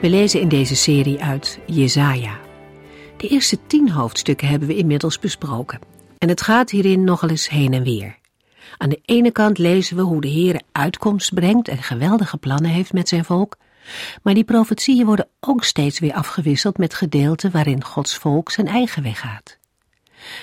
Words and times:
We 0.00 0.10
lezen 0.10 0.40
in 0.40 0.48
deze 0.48 0.76
serie 0.76 1.22
uit 1.22 1.58
Jesaja. 1.66 2.38
De 3.16 3.28
eerste 3.28 3.66
tien 3.66 3.90
hoofdstukken 3.90 4.48
hebben 4.48 4.68
we 4.68 4.76
inmiddels 4.76 5.18
besproken. 5.18 5.78
En 6.18 6.28
het 6.28 6.42
gaat 6.42 6.70
hierin 6.70 7.04
nogal 7.04 7.28
eens 7.28 7.48
heen 7.48 7.72
en 7.72 7.82
weer. 7.82 8.18
Aan 8.76 8.88
de 8.88 9.00
ene 9.04 9.30
kant 9.30 9.58
lezen 9.58 9.96
we 9.96 10.02
hoe 10.02 10.20
de 10.20 10.28
Heer 10.28 10.60
uitkomst 10.72 11.34
brengt 11.34 11.68
en 11.68 11.82
geweldige 11.82 12.36
plannen 12.36 12.70
heeft 12.70 12.92
met 12.92 13.08
zijn 13.08 13.24
volk. 13.24 13.56
Maar 14.22 14.34
die 14.34 14.44
profetieën 14.44 15.06
worden 15.06 15.28
ook 15.40 15.64
steeds 15.64 15.98
weer 15.98 16.14
afgewisseld 16.14 16.78
met 16.78 16.94
gedeelten 16.94 17.50
waarin 17.50 17.84
Gods 17.84 18.16
volk 18.16 18.50
zijn 18.50 18.66
eigen 18.66 19.02
weg 19.02 19.20
gaat. 19.20 19.58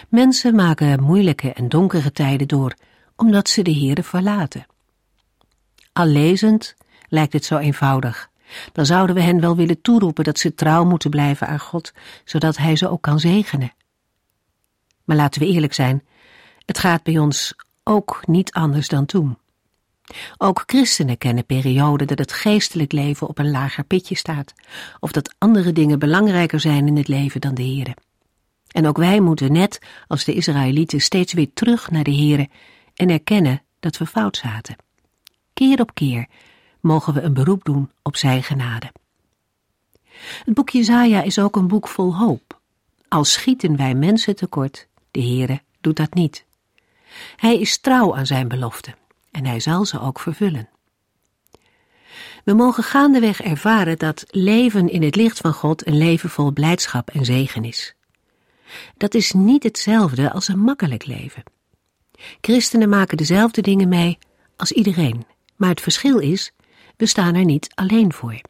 Mensen 0.09 0.55
maken 0.55 1.03
moeilijke 1.03 1.53
en 1.53 1.69
donkere 1.69 2.11
tijden 2.11 2.47
door, 2.47 2.73
omdat 3.16 3.50
ze 3.50 3.61
de 3.61 3.73
Heere 3.73 4.03
verlaten. 4.03 4.66
Al 5.94 6.05
lezend 6.05 6.75
lijkt 7.09 7.33
het 7.33 7.45
zo 7.45 7.58
eenvoudig, 7.58 8.30
dan 8.72 8.86
zouden 8.86 9.16
we 9.16 9.22
hen 9.22 9.40
wel 9.40 9.56
willen 9.56 9.81
toeroepen 9.81 10.23
dat 10.23 10.40
ze 10.40 10.53
trouw 10.53 10.86
moeten 10.86 11.09
blijven 11.09 11.48
aan 11.48 11.59
God, 11.59 11.94
zodat 12.26 12.58
Hij 12.58 12.76
ze 12.76 12.90
ook 12.90 13.02
kan 13.02 13.20
zegenen. 13.20 13.73
Maar 15.03 15.16
laten 15.16 15.42
we 15.42 15.48
eerlijk 15.48 15.73
zijn, 15.73 16.03
het 16.66 16.78
gaat 16.78 17.03
bij 17.03 17.18
ons 17.18 17.53
ook 17.84 18.22
niet 18.25 18.52
anders 18.52 18.88
dan 18.88 19.06
toen. 19.06 19.38
Ook 20.38 20.64
christenen 20.66 21.18
kennen 21.18 21.45
perioden 21.45 22.08
dat 22.08 22.20
het 22.20 22.31
geestelijk 22.31 22.92
leven 22.92 23.28
op 23.28 23.38
een 23.38 23.52
lager 23.52 23.84
pitje 23.84 24.16
staat, 24.16 24.53
of 25.00 25.12
dat 25.12 25.36
andere 25.38 25.72
dingen 25.72 26.00
belangrijker 26.00 26.59
zijn 26.59 26.88
in 26.88 26.98
het 26.98 27.08
leven 27.08 27.42
dan 27.42 27.56
de 27.56 27.64
Here. 27.64 27.95
En 28.68 28.88
ook 28.88 28.98
wij 28.98 29.20
moeten 29.20 29.52
net 29.52 29.80
als 30.08 30.23
de 30.23 30.34
Israëlieten 30.34 31.02
steeds 31.02 31.34
weer 31.34 31.53
terug 31.53 31.92
naar 31.92 32.03
de 32.03 32.16
Here 32.16 32.50
en 32.95 33.09
erkennen 33.09 33.62
dat 33.80 33.98
we 33.98 34.06
fout 34.06 34.38
zaten. 34.38 34.75
Keer 35.53 35.81
op 35.81 35.94
keer 35.94 36.28
mogen 36.88 37.13
we 37.13 37.21
een 37.21 37.33
beroep 37.33 37.66
doen 37.66 37.91
op 38.02 38.16
zijn 38.16 38.43
genade. 38.43 38.91
Het 40.45 40.53
boek 40.53 40.69
Jezaja 40.69 41.21
is 41.21 41.39
ook 41.39 41.55
een 41.55 41.67
boek 41.67 41.88
vol 41.88 42.16
hoop. 42.16 42.59
Al 43.07 43.23
schieten 43.23 43.77
wij 43.77 43.94
mensen 43.94 44.35
tekort, 44.35 44.88
de 45.11 45.21
Heere 45.21 45.61
doet 45.81 45.95
dat 45.97 46.13
niet. 46.13 46.45
Hij 47.35 47.59
is 47.59 47.77
trouw 47.77 48.16
aan 48.16 48.25
zijn 48.25 48.47
beloften 48.47 48.95
en 49.31 49.45
hij 49.45 49.59
zal 49.59 49.85
ze 49.85 49.99
ook 49.99 50.19
vervullen. 50.19 50.69
We 52.44 52.53
mogen 52.53 52.83
gaandeweg 52.83 53.41
ervaren 53.41 53.97
dat 53.97 54.25
leven 54.27 54.89
in 54.89 55.03
het 55.03 55.16
licht 55.16 55.38
van 55.38 55.53
God 55.53 55.88
een 55.88 55.97
leven 55.97 56.29
vol 56.29 56.51
blijdschap 56.51 57.09
en 57.09 57.25
zegen 57.25 57.63
is. 57.63 57.95
Dat 58.97 59.13
is 59.13 59.31
niet 59.31 59.63
hetzelfde 59.63 60.31
als 60.31 60.47
een 60.47 60.59
makkelijk 60.59 61.05
leven. 61.05 61.44
Christenen 62.41 62.89
maken 62.89 63.17
dezelfde 63.17 63.62
dingen 63.62 63.89
mee 63.89 64.17
als 64.56 64.72
iedereen, 64.72 65.25
maar 65.56 65.69
het 65.69 65.81
verschil 65.81 66.17
is 66.17 66.51
we 66.97 67.06
staan 67.06 67.35
er 67.35 67.46
niet 67.46 67.69
alleen 67.75 68.13
voor. 68.13 68.41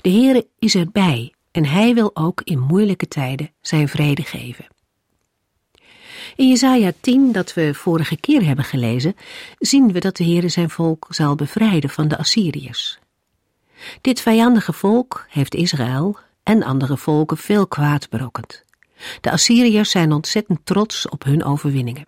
De 0.00 0.10
Heere 0.10 0.46
is 0.58 0.74
erbij 0.74 1.34
en 1.50 1.64
Hij 1.64 1.94
wil 1.94 2.10
ook 2.14 2.40
in 2.44 2.58
moeilijke 2.58 3.08
tijden 3.08 3.50
zijn 3.60 3.88
vrede 3.88 4.22
geven. 4.22 4.66
In 6.36 6.48
Jesaja 6.48 6.92
10, 7.00 7.32
dat 7.32 7.54
we 7.54 7.74
vorige 7.74 8.16
keer 8.16 8.44
hebben 8.44 8.64
gelezen, 8.64 9.16
zien 9.58 9.92
we 9.92 10.00
dat 10.00 10.16
de 10.16 10.24
Heere 10.24 10.48
zijn 10.48 10.70
volk 10.70 11.06
zal 11.08 11.34
bevrijden 11.34 11.90
van 11.90 12.08
de 12.08 12.18
Assyriërs. 12.18 12.98
Dit 14.00 14.20
vijandige 14.20 14.72
volk 14.72 15.26
heeft 15.28 15.54
Israël 15.54 16.18
en 16.42 16.62
andere 16.62 16.96
volken 16.96 17.36
veel 17.36 17.66
kwaad 17.66 18.08
berokkend. 18.08 18.64
De 19.20 19.30
Assyriërs 19.30 19.90
zijn 19.90 20.12
ontzettend 20.12 20.60
trots 20.64 21.08
op 21.08 21.24
hun 21.24 21.44
overwinningen. 21.44 22.06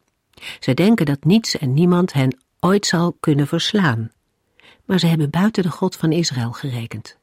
Zij 0.60 0.74
denken 0.74 1.06
dat 1.06 1.24
niets 1.24 1.58
en 1.58 1.72
niemand 1.72 2.12
hen 2.12 2.36
ooit 2.60 2.86
zal 2.86 3.16
kunnen 3.20 3.46
verslaan 3.46 4.10
maar 4.84 4.98
ze 4.98 5.06
hebben 5.06 5.30
buiten 5.30 5.62
de 5.62 5.70
God 5.70 5.96
van 5.96 6.12
Israël 6.12 6.52
gerekend. 6.52 7.18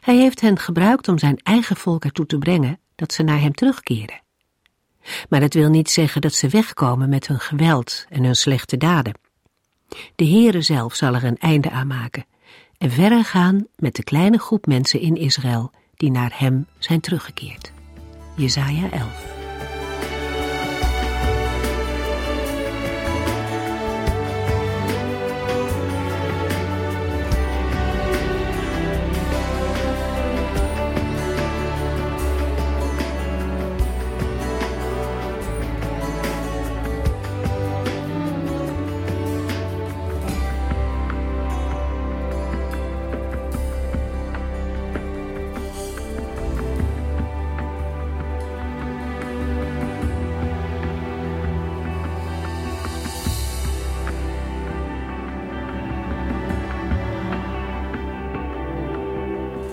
Hij 0.00 0.16
heeft 0.16 0.40
hen 0.40 0.58
gebruikt 0.58 1.08
om 1.08 1.18
zijn 1.18 1.38
eigen 1.42 1.76
volk 1.76 2.04
ertoe 2.04 2.26
te 2.26 2.38
brengen 2.38 2.80
dat 2.94 3.12
ze 3.12 3.22
naar 3.22 3.40
hem 3.40 3.54
terugkeren. 3.54 4.20
Maar 5.28 5.40
dat 5.40 5.54
wil 5.54 5.68
niet 5.68 5.90
zeggen 5.90 6.20
dat 6.20 6.34
ze 6.34 6.48
wegkomen 6.48 7.08
met 7.08 7.26
hun 7.26 7.40
geweld 7.40 8.06
en 8.08 8.24
hun 8.24 8.36
slechte 8.36 8.76
daden. 8.76 9.18
De 10.14 10.26
Heere 10.26 10.62
zelf 10.62 10.94
zal 10.94 11.14
er 11.14 11.24
een 11.24 11.38
einde 11.38 11.70
aan 11.70 11.86
maken 11.86 12.26
en 12.78 12.90
verder 12.90 13.24
gaan 13.24 13.66
met 13.76 13.94
de 13.94 14.04
kleine 14.04 14.38
groep 14.38 14.66
mensen 14.66 15.00
in 15.00 15.16
Israël 15.16 15.70
die 15.94 16.10
naar 16.10 16.32
hem 16.34 16.66
zijn 16.78 17.00
teruggekeerd. 17.00 17.72
Jesaja 18.36 18.90
11 18.90 19.35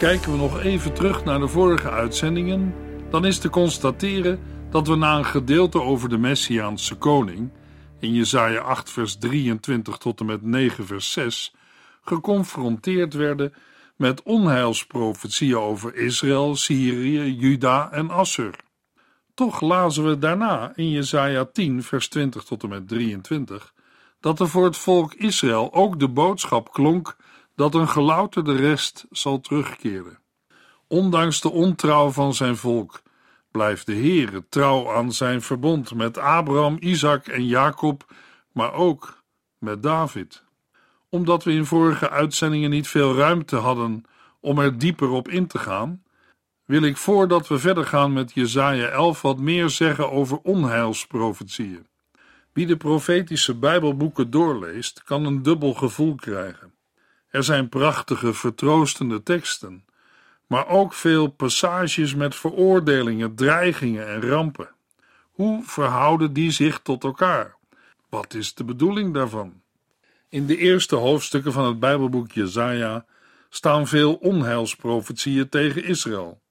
kijken 0.03 0.31
we 0.31 0.37
nog 0.37 0.59
even 0.59 0.93
terug 0.93 1.23
naar 1.23 1.39
de 1.39 1.47
vorige 1.47 1.89
uitzendingen, 1.89 2.73
dan 3.09 3.25
is 3.25 3.37
te 3.37 3.49
constateren 3.49 4.39
dat 4.69 4.87
we 4.87 4.95
na 4.95 5.17
een 5.17 5.25
gedeelte 5.25 5.81
over 5.81 6.09
de 6.09 6.17
Messiaanse 6.17 6.95
koning, 6.95 7.51
in 7.99 8.13
Jesaja 8.13 8.59
8 8.59 8.89
vers 8.89 9.15
23 9.15 9.97
tot 9.97 10.19
en 10.19 10.25
met 10.25 10.41
9 10.41 10.85
vers 10.85 11.11
6, 11.11 11.55
geconfronteerd 12.01 13.13
werden 13.13 13.53
met 13.95 14.23
onheilsprofetieën 14.23 15.57
over 15.57 15.95
Israël, 15.95 16.55
Syrië, 16.55 17.35
Juda 17.35 17.91
en 17.91 18.09
Assur. 18.09 18.55
Toch 19.33 19.61
lazen 19.61 20.09
we 20.09 20.17
daarna 20.17 20.71
in 20.75 20.89
Jesaja 20.89 21.45
10 21.45 21.83
vers 21.83 22.07
20 22.07 22.43
tot 22.43 22.63
en 22.63 22.69
met 22.69 22.87
23 22.87 23.73
dat 24.19 24.39
er 24.39 24.47
voor 24.47 24.65
het 24.65 24.77
volk 24.77 25.13
Israël 25.13 25.73
ook 25.73 25.99
de 25.99 26.07
boodschap 26.07 26.71
klonk 26.71 27.15
dat 27.55 27.75
een 27.75 27.87
gelouterde 27.89 28.55
rest 28.55 29.05
zal 29.11 29.39
terugkeren. 29.39 30.19
Ondanks 30.87 31.41
de 31.41 31.51
ontrouw 31.51 32.09
van 32.09 32.33
zijn 32.33 32.57
volk 32.57 33.01
blijft 33.51 33.85
de 33.85 33.95
Heere 33.95 34.45
trouw 34.49 34.91
aan 34.91 35.11
zijn 35.11 35.41
verbond 35.41 35.93
met 35.93 36.17
Abraham, 36.17 36.77
Isaac 36.79 37.27
en 37.27 37.45
Jacob, 37.45 38.13
maar 38.51 38.73
ook 38.73 39.23
met 39.57 39.83
David. 39.83 40.43
Omdat 41.09 41.43
we 41.43 41.51
in 41.51 41.65
vorige 41.65 42.09
uitzendingen 42.09 42.69
niet 42.69 42.87
veel 42.87 43.15
ruimte 43.15 43.55
hadden 43.55 44.03
om 44.39 44.59
er 44.59 44.77
dieper 44.77 45.09
op 45.09 45.29
in 45.29 45.47
te 45.47 45.59
gaan, 45.59 46.03
wil 46.65 46.83
ik 46.83 46.97
voordat 46.97 47.47
we 47.47 47.59
verder 47.59 47.85
gaan 47.85 48.13
met 48.13 48.33
Jesaja 48.33 48.87
11 48.87 49.21
wat 49.21 49.37
meer 49.37 49.69
zeggen 49.69 50.11
over 50.11 50.37
onheilsprofetieën. 50.37 51.87
Wie 52.53 52.65
de 52.65 52.77
profetische 52.77 53.55
Bijbelboeken 53.55 54.29
doorleest, 54.29 55.03
kan 55.03 55.25
een 55.25 55.43
dubbel 55.43 55.73
gevoel 55.73 56.15
krijgen. 56.15 56.62
Er 57.33 57.43
zijn 57.43 57.69
prachtige, 57.69 58.33
vertroostende 58.33 59.23
teksten, 59.23 59.85
maar 60.47 60.67
ook 60.67 60.93
veel 60.93 61.27
passages 61.27 62.15
met 62.15 62.35
veroordelingen, 62.35 63.35
dreigingen 63.35 64.07
en 64.07 64.21
rampen. 64.21 64.69
Hoe 65.31 65.63
verhouden 65.63 66.33
die 66.33 66.51
zich 66.51 66.79
tot 66.79 67.03
elkaar? 67.03 67.55
Wat 68.09 68.33
is 68.33 68.53
de 68.53 68.63
bedoeling 68.63 69.13
daarvan? 69.13 69.61
In 70.29 70.45
de 70.45 70.57
eerste 70.57 70.95
hoofdstukken 70.95 71.51
van 71.51 71.65
het 71.65 71.79
Bijbelboek 71.79 72.31
Jesaja 72.31 73.05
staan 73.49 73.87
veel 73.87 74.13
onheilsprofetieën 74.13 75.49
tegen 75.49 75.83
Israël. 75.83 76.41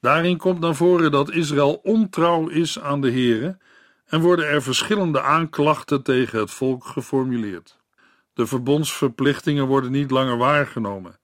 Daarin 0.00 0.36
komt 0.36 0.60
naar 0.60 0.74
voren 0.74 1.10
dat 1.10 1.30
Israël 1.30 1.80
ontrouw 1.82 2.48
is 2.48 2.80
aan 2.80 3.00
de 3.00 3.10
Here 3.10 3.58
en 4.06 4.20
worden 4.20 4.48
er 4.48 4.62
verschillende 4.62 5.22
aanklachten 5.22 6.02
tegen 6.02 6.38
het 6.38 6.50
volk 6.50 6.84
geformuleerd. 6.84 7.77
De 8.38 8.46
verbondsverplichtingen 8.46 9.66
worden 9.66 9.90
niet 9.90 10.10
langer 10.10 10.36
waargenomen 10.36 11.18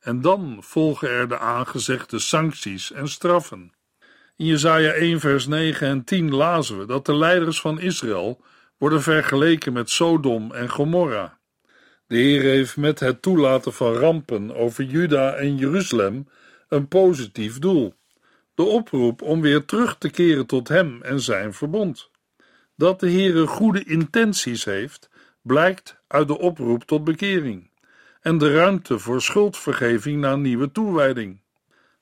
En 0.00 0.20
dan 0.20 0.58
volgen 0.60 1.08
er 1.08 1.28
de 1.28 1.38
aangezegde 1.38 2.18
sancties 2.18 2.92
en 2.92 3.08
straffen. 3.08 3.72
In 4.36 4.46
Jesaja 4.46 4.90
1 4.90 5.20
vers 5.20 5.46
9 5.46 5.88
en 5.88 6.04
10 6.04 6.34
lazen 6.34 6.78
we 6.78 6.86
dat 6.86 7.06
de 7.06 7.16
leiders 7.16 7.60
van 7.60 7.80
Israël 7.80 8.44
worden 8.78 9.02
vergeleken 9.02 9.72
met 9.72 9.90
Sodom 9.90 10.52
en 10.52 10.68
Gomorra. 10.68 11.38
De 12.06 12.16
Heer 12.16 12.42
heeft 12.42 12.76
met 12.76 13.00
het 13.00 13.22
toelaten 13.22 13.72
van 13.72 13.92
rampen 13.92 14.54
over 14.54 14.84
Juda 14.84 15.34
en 15.34 15.56
Jeruzalem 15.56 16.28
een 16.68 16.88
positief 16.88 17.58
doel: 17.58 17.94
de 18.54 18.62
oproep 18.62 19.22
om 19.22 19.40
weer 19.40 19.64
terug 19.64 19.98
te 19.98 20.10
keren 20.10 20.46
tot 20.46 20.68
Hem 20.68 21.02
en 21.02 21.20
Zijn 21.20 21.54
verbond. 21.54 22.10
Dat 22.76 23.00
de 23.00 23.08
Heer 23.08 23.48
goede 23.48 23.84
intenties 23.84 24.64
heeft, 24.64 25.08
blijkt 25.48 25.96
uit 26.06 26.28
de 26.28 26.38
oproep 26.38 26.84
tot 26.84 27.04
bekering 27.04 27.70
en 28.20 28.38
de 28.38 28.54
ruimte 28.54 28.98
voor 28.98 29.22
schuldvergeving 29.22 30.20
na 30.20 30.36
nieuwe 30.36 30.72
toewijding. 30.72 31.40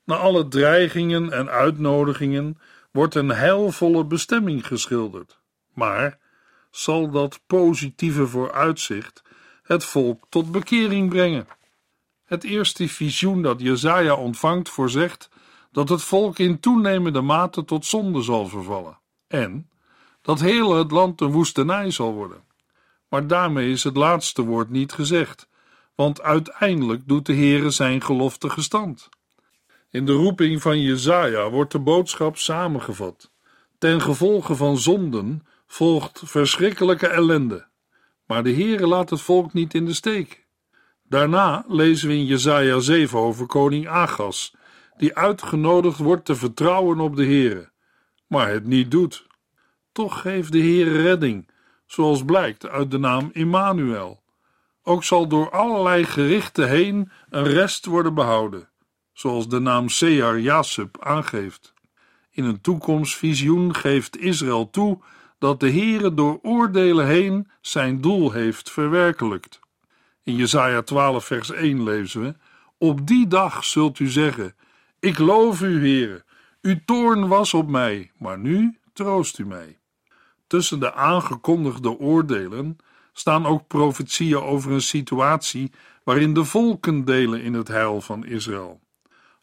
Na 0.04 0.16
alle 0.16 0.48
dreigingen 0.48 1.32
en 1.32 1.50
uitnodigingen 1.50 2.58
wordt 2.90 3.14
een 3.14 3.28
heilvolle 3.28 4.04
bestemming 4.04 4.66
geschilderd. 4.66 5.38
Maar 5.74 6.18
zal 6.70 7.10
dat 7.10 7.40
positieve 7.46 8.26
vooruitzicht 8.26 9.22
het 9.62 9.84
volk 9.84 10.26
tot 10.28 10.50
bekering 10.50 11.08
brengen? 11.08 11.46
Het 12.24 12.44
eerste 12.44 12.88
visioen 12.88 13.42
dat 13.42 13.60
Jezaja 13.60 14.14
ontvangt 14.14 14.68
voorzegt 14.68 15.28
dat 15.72 15.88
het 15.88 16.02
volk 16.02 16.38
in 16.38 16.60
toenemende 16.60 17.20
mate 17.20 17.64
tot 17.64 17.86
zonde 17.86 18.22
zal 18.22 18.46
vervallen 18.46 18.98
en 19.28 19.70
dat 20.22 20.40
heel 20.40 20.74
het 20.74 20.90
land 20.90 21.20
een 21.20 21.30
woestenij 21.30 21.90
zal 21.90 22.12
worden. 22.12 22.42
Maar 23.08 23.26
daarmee 23.26 23.70
is 23.70 23.84
het 23.84 23.96
laatste 23.96 24.42
woord 24.42 24.70
niet 24.70 24.92
gezegd, 24.92 25.48
want 25.94 26.22
uiteindelijk 26.22 27.08
doet 27.08 27.26
de 27.26 27.34
Heere 27.34 27.70
zijn 27.70 28.02
gelofte 28.02 28.50
gestand. 28.50 29.08
In 29.90 30.06
de 30.06 30.12
roeping 30.12 30.62
van 30.62 30.80
Jezaja 30.80 31.50
wordt 31.50 31.72
de 31.72 31.78
boodschap 31.78 32.36
samengevat. 32.36 33.30
Ten 33.78 34.00
gevolge 34.00 34.54
van 34.54 34.78
zonden 34.78 35.46
volgt 35.66 36.22
verschrikkelijke 36.24 37.06
ellende. 37.06 37.66
Maar 38.26 38.42
de 38.42 38.52
Heere 38.52 38.86
laat 38.86 39.10
het 39.10 39.20
volk 39.20 39.52
niet 39.52 39.74
in 39.74 39.84
de 39.84 39.94
steek. 39.94 40.46
Daarna 41.02 41.64
lezen 41.68 42.08
we 42.08 42.14
in 42.14 42.24
Jezaja 42.24 42.78
7 42.78 43.18
over 43.18 43.46
koning 43.46 43.88
Agas, 43.88 44.54
die 44.96 45.16
uitgenodigd 45.16 45.98
wordt 45.98 46.24
te 46.24 46.34
vertrouwen 46.34 47.00
op 47.00 47.16
de 47.16 47.24
Heere, 47.24 47.70
maar 48.26 48.48
het 48.48 48.66
niet 48.66 48.90
doet. 48.90 49.26
Toch 49.92 50.20
geeft 50.20 50.52
de 50.52 50.58
Heere 50.58 51.02
redding, 51.02 51.50
zoals 51.86 52.24
blijkt 52.24 52.68
uit 52.68 52.90
de 52.90 52.98
naam 52.98 53.30
Immanuel. 53.32 54.22
Ook 54.82 55.04
zal 55.04 55.28
door 55.28 55.50
allerlei 55.50 56.04
gerichten 56.04 56.68
heen 56.68 57.10
een 57.30 57.44
rest 57.44 57.86
worden 57.86 58.14
behouden, 58.14 58.68
zoals 59.12 59.48
de 59.48 59.58
naam 59.58 59.88
Sear 59.88 60.40
Jasub 60.40 61.04
aangeeft. 61.04 61.74
In 62.30 62.44
een 62.44 62.60
toekomstvisioen 62.60 63.74
geeft 63.74 64.18
Israël 64.18 64.70
toe 64.70 64.98
dat 65.38 65.60
de 65.60 65.70
Heere 65.70 66.14
door 66.14 66.38
oordelen 66.42 67.06
heen 67.06 67.50
zijn 67.60 68.00
doel 68.00 68.32
heeft 68.32 68.70
verwerkelijkt. 68.70 69.60
In 70.22 70.36
Jesaja 70.36 70.82
12 70.82 71.24
vers 71.24 71.50
1 71.50 71.82
lezen 71.82 72.20
we: 72.20 72.34
Op 72.78 73.06
die 73.06 73.26
dag 73.26 73.64
zult 73.64 73.98
u 73.98 74.08
zeggen: 74.08 74.54
Ik 75.00 75.18
loof 75.18 75.62
u, 75.62 75.78
Heere, 75.78 76.24
uw 76.60 76.76
toorn 76.84 77.28
was 77.28 77.54
op 77.54 77.68
mij, 77.68 78.10
maar 78.18 78.38
nu 78.38 78.78
troost 78.92 79.38
u 79.38 79.46
mij. 79.46 79.78
Tussen 80.46 80.80
de 80.80 80.94
aangekondigde 80.94 81.98
oordelen 81.98 82.76
staan 83.12 83.46
ook 83.46 83.66
profetieën 83.66 84.40
over 84.40 84.72
een 84.72 84.80
situatie 84.80 85.72
waarin 86.04 86.34
de 86.34 86.44
volken 86.44 87.04
delen 87.04 87.42
in 87.42 87.54
het 87.54 87.68
heil 87.68 88.00
van 88.00 88.26
Israël. 88.26 88.80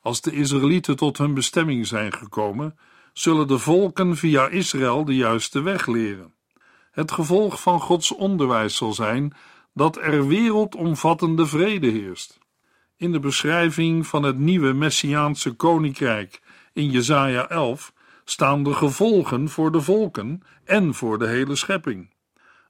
Als 0.01 0.21
de 0.21 0.31
Israëlieten 0.31 0.95
tot 0.95 1.17
hun 1.17 1.33
bestemming 1.33 1.87
zijn 1.87 2.13
gekomen, 2.13 2.77
zullen 3.13 3.47
de 3.47 3.57
volken 3.57 4.17
via 4.17 4.47
Israël 4.47 5.05
de 5.05 5.15
juiste 5.15 5.61
weg 5.61 5.87
leren. 5.87 6.33
Het 6.91 7.11
gevolg 7.11 7.61
van 7.61 7.79
Gods 7.79 8.15
onderwijs 8.15 8.75
zal 8.75 8.93
zijn 8.93 9.33
dat 9.73 9.97
er 9.97 10.27
wereldomvattende 10.27 11.45
vrede 11.45 11.87
heerst. 11.87 12.39
In 12.97 13.11
de 13.11 13.19
beschrijving 13.19 14.07
van 14.07 14.23
het 14.23 14.37
nieuwe 14.37 14.73
Messiaanse 14.73 15.51
koninkrijk 15.51 16.41
in 16.73 16.89
Jesaja 16.89 17.49
11 17.49 17.92
staan 18.25 18.63
de 18.63 18.73
gevolgen 18.73 19.49
voor 19.49 19.71
de 19.71 19.81
volken 19.81 20.41
en 20.63 20.93
voor 20.93 21.19
de 21.19 21.27
hele 21.27 21.55
schepping. 21.55 22.13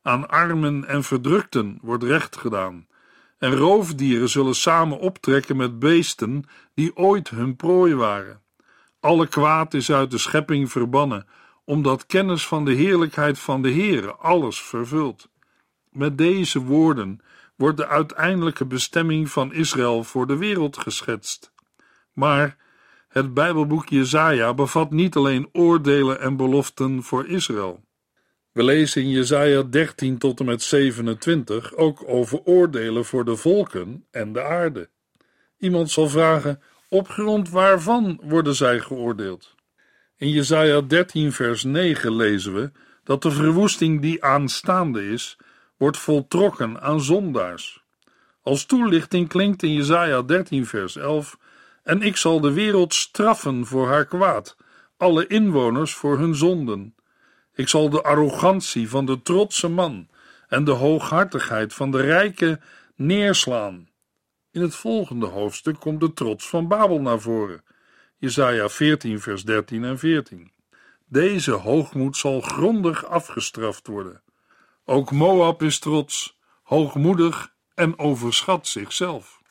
Aan 0.02 0.30
armen 0.30 0.86
en 0.86 1.04
verdrukten 1.04 1.80
wordt 1.82 2.04
recht 2.04 2.38
gedaan, 2.38 2.88
en 3.38 3.56
roofdieren 3.56 4.30
zullen 4.30 4.56
samen 4.56 5.00
optrekken 5.00 5.58
met 5.58 5.80
beesten 5.80 6.44
die 6.74 6.96
ooit 6.96 7.30
hun 7.30 7.56
prooi 7.56 7.96
waren. 7.96 8.42
Alle 9.00 9.28
kwaad 9.28 9.74
is 9.74 9.92
uit 9.92 10.12
de 10.12 10.18
schepping 10.18 10.72
verbannen, 10.72 11.28
omdat 11.66 12.06
kennis 12.06 12.48
van 12.48 12.66
de 12.66 12.74
heerlijkheid 12.74 13.40
van 13.40 13.62
de 13.62 13.72
Heere 13.72 14.16
alles 14.16 14.62
vervult. 14.62 15.30
Met 15.90 16.18
deze 16.18 16.60
woorden 16.60 17.20
wordt 17.56 17.78
de 17.78 17.88
uiteindelijke 17.88 18.66
bestemming 18.66 19.30
van 19.30 19.54
Israël 19.54 20.04
voor 20.04 20.28
de 20.28 20.38
wereld 20.38 20.78
geschetst. 20.78 21.54
Maar 22.14 22.58
het 23.14 23.34
Bijbelboek 23.34 23.90
Jesaja 23.90 24.54
bevat 24.54 24.92
niet 24.92 25.16
alleen 25.16 25.50
oordelen 25.52 26.20
en 26.20 26.36
beloften 26.36 27.04
voor 27.04 27.28
Israël. 27.28 27.84
We 28.52 28.64
lezen 28.64 29.02
in 29.02 29.10
Jesaja 29.10 29.62
13 29.62 30.18
tot 30.18 30.40
en 30.40 30.46
met 30.46 30.62
27 30.62 31.76
ook 31.76 32.04
over 32.08 32.40
oordelen 32.44 33.06
voor 33.06 33.26
de 33.26 33.36
volken 33.36 34.06
en 34.12 34.34
de 34.34 34.44
aarde. 34.44 34.90
Iemand 35.58 35.92
zal 35.92 36.10
vragen: 36.10 36.62
op 36.90 37.10
grond 37.10 37.50
waarvan 37.50 38.20
worden 38.24 38.56
zij 38.56 38.80
geoordeeld? 38.80 39.56
In 40.18 40.30
Jesaja 40.30 40.82
13 40.82 41.32
vers 41.32 41.64
9 41.64 42.16
lezen 42.16 42.54
we 42.54 42.72
dat 43.04 43.22
de 43.22 43.32
verwoesting 43.32 44.02
die 44.02 44.24
aanstaande 44.24 45.08
is, 45.10 45.38
wordt 45.78 45.98
voltrokken 45.98 46.82
aan 46.82 47.02
zondaars. 47.02 47.84
Als 48.42 48.66
toelichting 48.66 49.28
klinkt 49.28 49.64
in 49.64 49.74
Jesaja 49.74 50.22
13 50.22 50.66
vers 50.66 50.96
11: 50.96 51.38
En 51.84 52.02
ik 52.02 52.18
zal 52.18 52.42
de 52.42 52.52
wereld 52.52 52.94
straffen 52.94 53.66
voor 53.66 53.88
haar 53.88 54.06
kwaad, 54.06 54.58
alle 54.98 55.28
inwoners 55.28 55.94
voor 55.94 56.18
hun 56.18 56.36
zonden. 56.36 56.96
Ik 57.54 57.68
zal 57.68 57.90
de 57.90 58.04
arrogantie 58.04 58.90
van 58.90 59.06
de 59.06 59.22
trotse 59.22 59.68
man 59.68 60.08
en 60.48 60.64
de 60.64 60.72
hooghartigheid 60.72 61.74
van 61.74 61.92
de 61.92 62.02
rijke 62.02 62.60
neerslaan. 62.96 63.90
In 64.52 64.62
het 64.62 64.76
volgende 64.76 65.26
hoofdstuk 65.26 65.80
komt 65.80 66.00
de 66.00 66.14
trots 66.14 66.50
van 66.50 66.68
Babel 66.68 67.02
naar 67.02 67.20
voren. 67.20 67.64
Jesaja 68.18 68.70
14 68.70 69.20
vers 69.20 69.44
13 69.44 69.84
en 69.84 70.00
14. 70.00 70.52
Deze 71.08 71.52
hoogmoed 71.52 72.18
zal 72.18 72.42
grondig 72.42 73.06
afgestraft 73.06 73.88
worden. 73.88 74.22
Ook 74.86 75.12
Moab 75.12 75.62
is 75.62 75.80
trots, 75.80 76.38
hoogmoedig 76.64 77.54
en 77.74 78.00
overschat 78.00 78.68
zichzelf. 78.68 79.42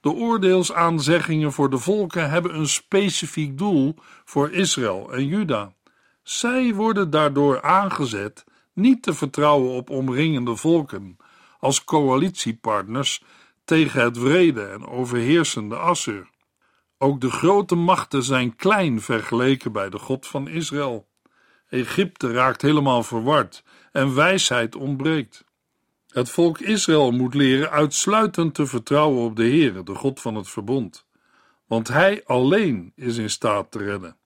De 0.00 0.10
oordeelsaanzeggingen 0.10 1.52
voor 1.52 1.70
de 1.70 1.78
volken 1.78 2.30
hebben 2.30 2.54
een 2.54 2.68
specifiek 2.68 3.58
doel 3.58 3.94
voor 4.24 4.50
Israël 4.50 5.12
en 5.12 5.26
Juda. 5.26 5.72
Zij 6.22 6.74
worden 6.74 7.10
daardoor 7.10 7.62
aangezet 7.62 8.44
niet 8.72 9.02
te 9.02 9.14
vertrouwen 9.14 9.70
op 9.70 9.90
omringende 9.90 10.56
volken 10.56 11.16
als 11.58 11.84
coalitiepartners 11.84 13.22
tegen 13.64 14.02
het 14.02 14.18
wrede 14.18 14.64
en 14.64 14.86
overheersende 14.86 15.76
Assur. 15.76 16.28
Ook 16.98 17.20
de 17.20 17.30
grote 17.30 17.74
machten 17.74 18.22
zijn 18.22 18.56
klein 18.56 19.00
vergeleken 19.00 19.72
bij 19.72 19.90
de 19.90 19.98
God 19.98 20.26
van 20.26 20.48
Israël. 20.48 21.08
Egypte 21.68 22.32
raakt 22.32 22.62
helemaal 22.62 23.02
verward 23.02 23.64
en 23.92 24.14
wijsheid 24.14 24.76
ontbreekt. 24.76 25.44
Het 26.10 26.30
volk 26.30 26.58
Israël 26.60 27.10
moet 27.10 27.34
leren 27.34 27.70
uitsluitend 27.70 28.54
te 28.54 28.66
vertrouwen 28.66 29.24
op 29.24 29.36
de 29.36 29.42
Heere, 29.42 29.82
de 29.82 29.94
God 29.94 30.20
van 30.20 30.34
het 30.34 30.48
verbond, 30.48 31.06
want 31.66 31.88
Hij 31.88 32.22
alleen 32.24 32.92
is 32.94 33.16
in 33.16 33.30
staat 33.30 33.70
te 33.70 33.78
redden. 33.78 34.16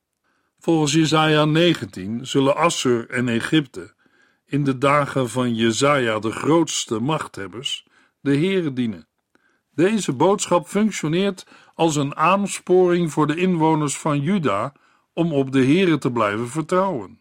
Volgens 0.59 0.93
Jesaja 0.93 1.45
19 1.45 2.27
zullen 2.27 2.57
Assur 2.57 3.11
en 3.11 3.29
Egypte 3.29 3.95
in 4.47 4.65
de 4.65 4.79
dagen 4.79 5.31
van 5.31 5.55
Jesaja, 5.55 6.19
de 6.19 6.31
grootste 6.31 7.01
machthebbers, 7.01 7.87
de 8.21 8.37
Heere 8.37 8.73
dienen. 8.73 9.07
Deze 9.75 10.13
boodschap 10.13 10.67
functioneert 10.67 11.47
als 11.75 11.97
een 11.97 12.17
aansporing 12.17 13.13
voor 13.13 13.27
de 13.27 13.37
inwoners 13.37 13.99
van 13.99 14.21
Juda 14.21 14.73
om 15.13 15.33
op 15.33 15.53
de 15.53 15.65
Heere 15.65 15.99
te 15.99 16.13
blijven 16.13 16.49
vertrouwen. 16.49 17.21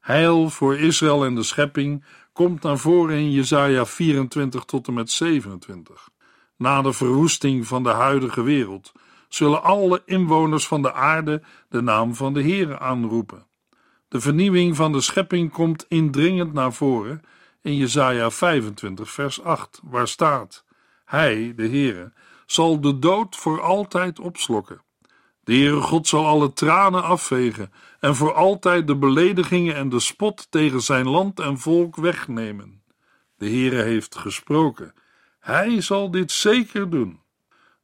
Heil 0.00 0.50
voor 0.50 0.78
Israël 0.78 1.24
en 1.24 1.34
de 1.34 1.42
schepping 1.42 2.04
komt 2.32 2.62
naar 2.62 2.78
voren 2.78 3.16
in 3.16 3.30
Jesaja 3.30 3.86
24 3.86 4.64
tot 4.64 4.86
en 4.86 4.94
met 4.94 5.10
27. 5.10 6.08
Na 6.56 6.82
de 6.82 6.92
verwoesting 6.92 7.66
van 7.66 7.82
de 7.82 7.90
huidige 7.90 8.42
wereld 8.42 8.92
zullen 9.28 9.62
alle 9.62 10.02
inwoners 10.04 10.66
van 10.66 10.82
de 10.82 10.92
aarde 10.92 11.42
de 11.68 11.82
naam 11.82 12.14
van 12.14 12.32
de 12.32 12.42
Heere 12.42 12.78
aanroepen. 12.78 13.46
De 14.08 14.20
vernieuwing 14.20 14.76
van 14.76 14.92
de 14.92 15.00
schepping 15.00 15.52
komt 15.52 15.84
indringend 15.88 16.52
naar 16.52 16.72
voren 16.72 17.22
in 17.60 17.76
Jesaja 17.76 18.30
25 18.30 19.10
vers 19.10 19.42
8, 19.42 19.80
waar 19.82 20.08
staat: 20.08 20.64
Hij, 21.04 21.52
de 21.56 21.68
Heere, 21.68 22.12
zal 22.46 22.80
de 22.80 22.98
dood 22.98 23.36
voor 23.36 23.60
altijd 23.60 24.20
opslokken. 24.20 24.82
De 25.44 25.54
Heere 25.54 25.80
God 25.80 26.08
zal 26.08 26.26
alle 26.26 26.52
tranen 26.52 27.02
afvegen 27.02 27.72
en 28.02 28.16
voor 28.16 28.32
altijd 28.32 28.86
de 28.86 28.96
beledigingen 28.96 29.74
en 29.74 29.88
de 29.88 30.00
spot 30.00 30.46
tegen 30.50 30.80
zijn 30.80 31.08
land 31.08 31.40
en 31.40 31.58
volk 31.58 31.96
wegnemen. 31.96 32.82
De 33.36 33.46
Heere 33.48 33.82
heeft 33.82 34.16
gesproken. 34.16 34.94
Hij 35.40 35.80
zal 35.80 36.10
dit 36.10 36.30
zeker 36.30 36.90
doen. 36.90 37.20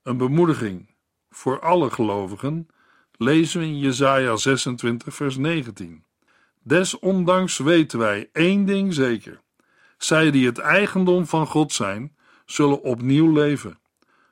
Een 0.02 0.16
bemoediging 0.16 0.94
voor 1.30 1.60
alle 1.60 1.90
gelovigen 1.90 2.68
lezen 3.16 3.60
we 3.60 3.66
in 3.66 3.78
Jesaja 3.78 4.36
26 4.36 5.14
vers 5.14 5.36
19. 5.36 6.04
Desondanks 6.62 7.58
weten 7.58 7.98
wij 7.98 8.28
één 8.32 8.64
ding 8.64 8.94
zeker. 8.94 9.40
Zij 9.98 10.30
die 10.30 10.46
het 10.46 10.58
eigendom 10.58 11.26
van 11.26 11.46
God 11.46 11.72
zijn, 11.72 12.16
zullen 12.46 12.82
opnieuw 12.82 13.32
leven. 13.32 13.78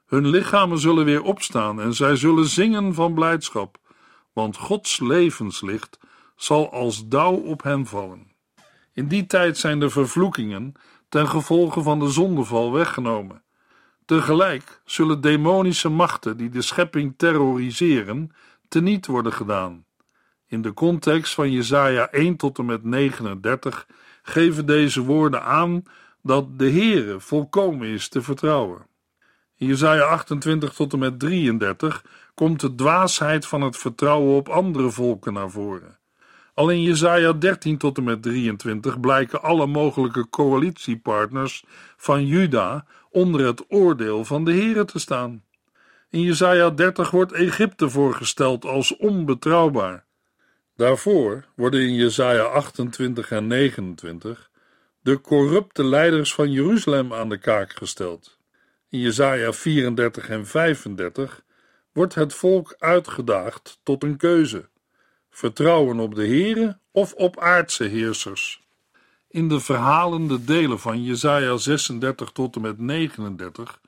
Hun 0.06 0.26
lichamen 0.26 0.78
zullen 0.78 1.04
weer 1.04 1.22
opstaan 1.22 1.80
en 1.80 1.94
zij 1.94 2.16
zullen 2.16 2.46
zingen 2.46 2.94
van 2.94 3.14
blijdschap, 3.14 3.78
want 4.36 4.56
Gods 4.56 5.00
levenslicht 5.00 5.98
zal 6.34 6.72
als 6.72 7.08
dauw 7.08 7.34
op 7.34 7.62
hen 7.62 7.86
vallen. 7.86 8.32
In 8.92 9.08
die 9.08 9.26
tijd 9.26 9.58
zijn 9.58 9.80
de 9.80 9.90
vervloekingen 9.90 10.72
ten 11.08 11.28
gevolge 11.28 11.82
van 11.82 11.98
de 11.98 12.10
zondeval 12.10 12.72
weggenomen. 12.72 13.42
Tegelijk 14.04 14.80
zullen 14.84 15.20
demonische 15.20 15.88
machten 15.88 16.36
die 16.36 16.48
de 16.48 16.62
schepping 16.62 17.14
terroriseren, 17.16 18.30
teniet 18.68 19.06
worden 19.06 19.32
gedaan. 19.32 19.84
In 20.46 20.62
de 20.62 20.74
context 20.74 21.34
van 21.34 21.50
Jesaja 21.50 22.10
1 22.10 22.36
tot 22.36 22.58
en 22.58 22.64
met 22.64 22.84
39 22.84 23.86
geven 24.22 24.66
deze 24.66 25.00
woorden 25.00 25.42
aan 25.42 25.82
dat 26.22 26.58
de 26.58 26.70
Heere 26.70 27.20
volkomen 27.20 27.88
is 27.88 28.08
te 28.08 28.22
vertrouwen. 28.22 28.86
In 29.56 29.66
Jesaja 29.66 30.02
28 30.02 30.72
tot 30.72 30.92
en 30.92 30.98
met 30.98 31.18
33 31.18 32.04
komt 32.36 32.60
de 32.60 32.74
dwaasheid 32.74 33.46
van 33.46 33.60
het 33.60 33.76
vertrouwen 33.76 34.36
op 34.36 34.48
andere 34.48 34.90
volken 34.90 35.32
naar 35.32 35.50
voren. 35.50 35.98
Al 36.54 36.70
in 36.70 36.82
Jesaja 36.82 37.32
13 37.32 37.78
tot 37.78 37.96
en 37.96 38.04
met 38.04 38.22
23 38.22 39.00
blijken 39.00 39.42
alle 39.42 39.66
mogelijke 39.66 40.28
coalitiepartners 40.28 41.64
van 41.96 42.26
Juda 42.26 42.86
onder 43.10 43.46
het 43.46 43.64
oordeel 43.68 44.24
van 44.24 44.44
de 44.44 44.52
Heere 44.52 44.84
te 44.84 44.98
staan. 44.98 45.44
In 46.10 46.20
Jesaja 46.20 46.70
30 46.70 47.10
wordt 47.10 47.32
Egypte 47.32 47.88
voorgesteld 47.88 48.64
als 48.64 48.96
onbetrouwbaar. 48.96 50.04
Daarvoor 50.76 51.44
worden 51.54 51.80
in 51.80 51.94
Jesaja 51.94 52.42
28 52.42 53.30
en 53.30 53.46
29 53.46 54.50
de 55.00 55.20
corrupte 55.20 55.84
leiders 55.84 56.34
van 56.34 56.50
Jeruzalem 56.50 57.12
aan 57.12 57.28
de 57.28 57.38
kaak 57.38 57.72
gesteld. 57.72 58.38
In 58.90 58.98
Jesaja 58.98 59.52
34 59.52 60.28
en 60.28 60.46
35 60.46 61.44
wordt 61.96 62.14
het 62.14 62.34
volk 62.34 62.74
uitgedaagd 62.78 63.80
tot 63.82 64.02
een 64.02 64.16
keuze: 64.16 64.68
vertrouwen 65.30 65.98
op 65.98 66.14
de 66.14 66.26
Here 66.26 66.78
of 66.90 67.12
op 67.12 67.40
aardse 67.40 67.84
heersers. 67.84 68.64
In 69.28 69.48
de 69.48 69.60
verhalende 69.60 70.44
delen 70.44 70.80
van 70.80 71.04
Jesaja 71.04 71.56
36 71.56 72.30
tot 72.30 72.56
en 72.56 72.60
met 72.60 72.78
39 72.78 73.80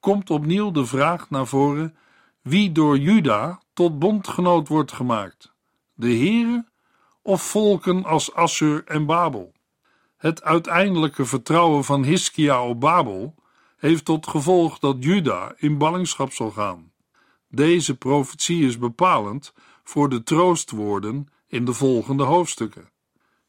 komt 0.00 0.30
opnieuw 0.30 0.70
de 0.70 0.86
vraag 0.86 1.30
naar 1.30 1.46
voren 1.46 1.96
wie 2.42 2.72
door 2.72 2.98
Juda 2.98 3.60
tot 3.72 3.98
bondgenoot 3.98 4.68
wordt 4.68 4.92
gemaakt: 4.92 5.52
de 5.94 6.16
Heere 6.16 6.64
of 7.22 7.42
volken 7.42 8.04
als 8.04 8.34
Assur 8.34 8.84
en 8.84 9.06
Babel. 9.06 9.52
Het 10.16 10.42
uiteindelijke 10.42 11.24
vertrouwen 11.24 11.84
van 11.84 12.04
Hiskia 12.04 12.64
op 12.64 12.80
Babel 12.80 13.34
heeft 13.76 14.04
tot 14.04 14.26
gevolg 14.26 14.78
dat 14.78 14.96
Juda 14.98 15.54
in 15.56 15.78
ballingschap 15.78 16.32
zal 16.32 16.50
gaan. 16.50 16.94
Deze 17.48 17.96
profetie 17.96 18.66
is 18.66 18.78
bepalend 18.78 19.52
voor 19.84 20.08
de 20.08 20.22
troostwoorden 20.22 21.28
in 21.46 21.64
de 21.64 21.72
volgende 21.72 22.22
hoofdstukken. 22.22 22.90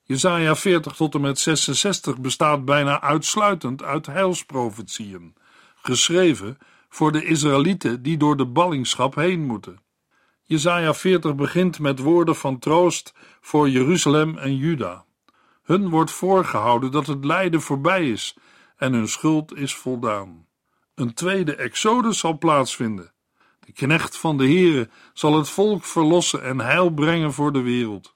Jesaja 0.04 0.56
40 0.56 0.96
tot 0.96 1.16
en 1.16 1.22
met 1.22 1.40
66 1.40 2.18
bestaat 2.18 2.66
bijna 2.66 3.02
uitsluitend 3.02 3.84
uit 3.84 4.06
heilsprofetieën, 4.06 5.36
geschreven 5.76 6.58
voor 6.90 7.12
de 7.12 7.26
Israëlieten 7.26 8.02
die 8.04 8.18
door 8.18 8.38
de 8.38 8.46
ballingschap 8.46 9.16
heen 9.16 9.46
moeten. 9.46 9.80
Jesaja 10.44 10.94
40 10.94 11.36
begint 11.36 11.80
met 11.80 12.00
woorden 12.00 12.36
van 12.36 12.60
troost 12.60 13.14
voor 13.42 13.70
Jeruzalem 13.70 14.38
en 14.38 14.56
Juda. 14.56 15.06
Hun 15.64 15.90
wordt 15.90 16.12
voorgehouden 16.12 16.92
dat 16.92 17.08
het 17.08 17.26
lijden 17.26 17.62
voorbij 17.62 18.10
is 18.10 18.38
en 18.78 18.94
hun 18.94 19.08
schuld 19.08 19.56
is 19.56 19.76
voldaan. 19.76 20.48
Een 20.96 21.14
tweede 21.14 21.56
exodus 21.56 22.20
zal 22.20 22.38
plaatsvinden. 22.38 23.12
De 23.68 23.74
knecht 23.74 24.18
van 24.18 24.38
de 24.38 24.44
Heere 24.44 24.90
zal 25.14 25.38
het 25.38 25.50
volk 25.50 25.84
verlossen 25.84 26.44
en 26.44 26.60
heil 26.60 26.90
brengen 26.90 27.34
voor 27.34 27.52
de 27.52 27.62
wereld. 27.62 28.14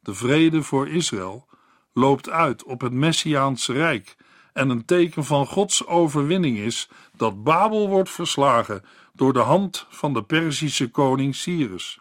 De 0.00 0.14
vrede 0.14 0.62
voor 0.62 0.88
Israël 0.88 1.48
loopt 1.92 2.30
uit 2.30 2.64
op 2.64 2.80
het 2.80 2.92
Messiaanse 2.92 3.72
Rijk 3.72 4.16
en 4.52 4.68
een 4.68 4.84
teken 4.84 5.24
van 5.24 5.46
Gods 5.46 5.86
overwinning 5.86 6.58
is 6.58 6.88
dat 7.16 7.42
Babel 7.42 7.88
wordt 7.88 8.10
verslagen 8.10 8.82
door 9.12 9.32
de 9.32 9.40
hand 9.40 9.86
van 9.88 10.12
de 10.12 10.22
Perzische 10.22 10.90
koning 10.90 11.34
Cyrus. 11.34 11.98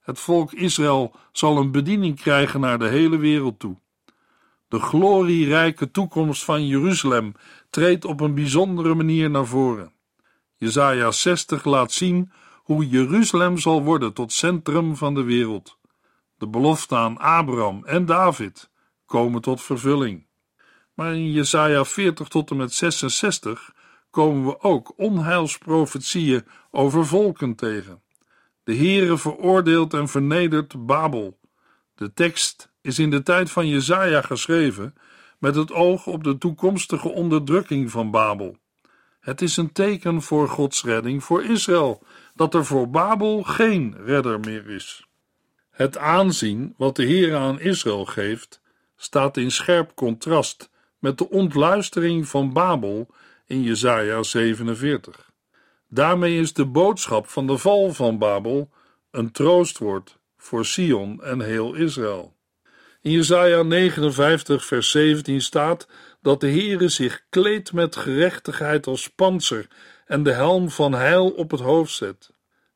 Het 0.00 0.18
volk 0.18 0.52
Israël 0.52 1.14
zal 1.32 1.56
een 1.56 1.70
bediening 1.70 2.20
krijgen 2.20 2.60
naar 2.60 2.78
de 2.78 2.88
hele 2.88 3.16
wereld 3.16 3.58
toe. 3.58 3.76
De 4.68 4.80
glorierijke 4.80 5.90
toekomst 5.90 6.44
van 6.44 6.66
Jeruzalem 6.66 7.34
treedt 7.70 8.04
op 8.04 8.20
een 8.20 8.34
bijzondere 8.34 8.94
manier 8.94 9.30
naar 9.30 9.46
voren. 9.46 9.92
Jesaja 10.60 11.10
60 11.10 11.64
laat 11.64 11.92
zien 11.92 12.32
hoe 12.54 12.88
Jeruzalem 12.88 13.58
zal 13.58 13.82
worden 13.82 14.12
tot 14.12 14.32
centrum 14.32 14.96
van 14.96 15.14
de 15.14 15.22
wereld. 15.22 15.78
De 16.38 16.48
belofte 16.48 16.96
aan 16.96 17.18
Abraham 17.18 17.84
en 17.84 18.06
David 18.06 18.70
komen 19.06 19.40
tot 19.40 19.62
vervulling. 19.62 20.26
Maar 20.94 21.14
in 21.14 21.30
Jesaja 21.30 21.84
40 21.84 22.28
tot 22.28 22.50
en 22.50 22.56
met 22.56 22.72
66 22.72 23.72
komen 24.10 24.46
we 24.46 24.60
ook 24.60 24.92
onheilsprofetieën 24.96 26.46
over 26.70 27.06
volken 27.06 27.54
tegen. 27.54 28.02
De 28.64 28.76
Heere 28.76 29.18
veroordeelt 29.18 29.94
en 29.94 30.08
vernedert 30.08 30.86
Babel. 30.86 31.38
De 31.94 32.12
tekst 32.12 32.72
is 32.80 32.98
in 32.98 33.10
de 33.10 33.22
tijd 33.22 33.50
van 33.50 33.68
Jesaja 33.68 34.22
geschreven 34.22 34.94
met 35.38 35.54
het 35.54 35.72
oog 35.72 36.06
op 36.06 36.24
de 36.24 36.38
toekomstige 36.38 37.08
onderdrukking 37.08 37.90
van 37.90 38.10
Babel. 38.10 38.56
Het 39.20 39.42
is 39.42 39.56
een 39.56 39.72
teken 39.72 40.22
voor 40.22 40.48
Gods 40.48 40.84
redding 40.84 41.24
voor 41.24 41.44
Israël, 41.44 42.02
dat 42.34 42.54
er 42.54 42.64
voor 42.64 42.90
Babel 42.90 43.42
geen 43.42 43.96
redder 44.04 44.40
meer 44.40 44.70
is. 44.70 45.06
Het 45.70 45.98
aanzien 45.98 46.74
wat 46.76 46.96
de 46.96 47.04
Heer 47.04 47.36
aan 47.36 47.60
Israël 47.60 48.04
geeft, 48.04 48.60
staat 48.96 49.36
in 49.36 49.50
scherp 49.50 49.94
contrast 49.94 50.70
met 50.98 51.18
de 51.18 51.30
ontluistering 51.30 52.28
van 52.28 52.52
Babel 52.52 53.08
in 53.46 53.62
Jesaja 53.62 54.22
47. 54.22 55.30
Daarmee 55.88 56.38
is 56.38 56.52
de 56.52 56.66
boodschap 56.66 57.26
van 57.26 57.46
de 57.46 57.58
val 57.58 57.92
van 57.92 58.18
Babel 58.18 58.70
een 59.10 59.30
troostwoord 59.30 60.18
voor 60.36 60.64
Sion 60.64 61.22
en 61.22 61.40
heel 61.40 61.74
Israël. 61.74 62.34
In 63.02 63.10
Jesaja 63.10 63.62
59 63.62 64.64
vers 64.64 64.90
17 64.90 65.40
staat 65.40 65.88
dat 66.22 66.40
de 66.40 66.50
Heere 66.50 66.88
zich 66.88 67.22
kleedt 67.30 67.72
met 67.72 67.96
gerechtigheid 67.96 68.86
als 68.86 69.08
panzer 69.08 69.66
en 70.06 70.22
de 70.22 70.32
helm 70.32 70.70
van 70.70 70.92
heil 70.92 71.30
op 71.30 71.50
het 71.50 71.60
hoofd 71.60 71.94
zet. 71.94 72.30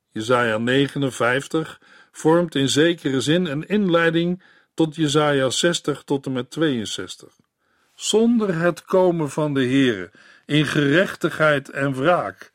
Jesaja 0.08 0.58
59 0.58 1.80
vormt 2.12 2.54
in 2.54 2.68
zekere 2.68 3.20
zin 3.20 3.46
een 3.46 3.66
inleiding 3.66 4.42
tot 4.74 4.96
Jesaja 4.96 5.50
60 5.50 6.02
tot 6.02 6.26
en 6.26 6.32
met 6.32 6.50
62. 6.50 7.36
Zonder 7.94 8.54
het 8.58 8.84
komen 8.84 9.30
van 9.30 9.54
de 9.54 9.64
Heere 9.64 10.10
in 10.46 10.66
gerechtigheid 10.66 11.70
en 11.70 11.94
wraak, 11.94 12.52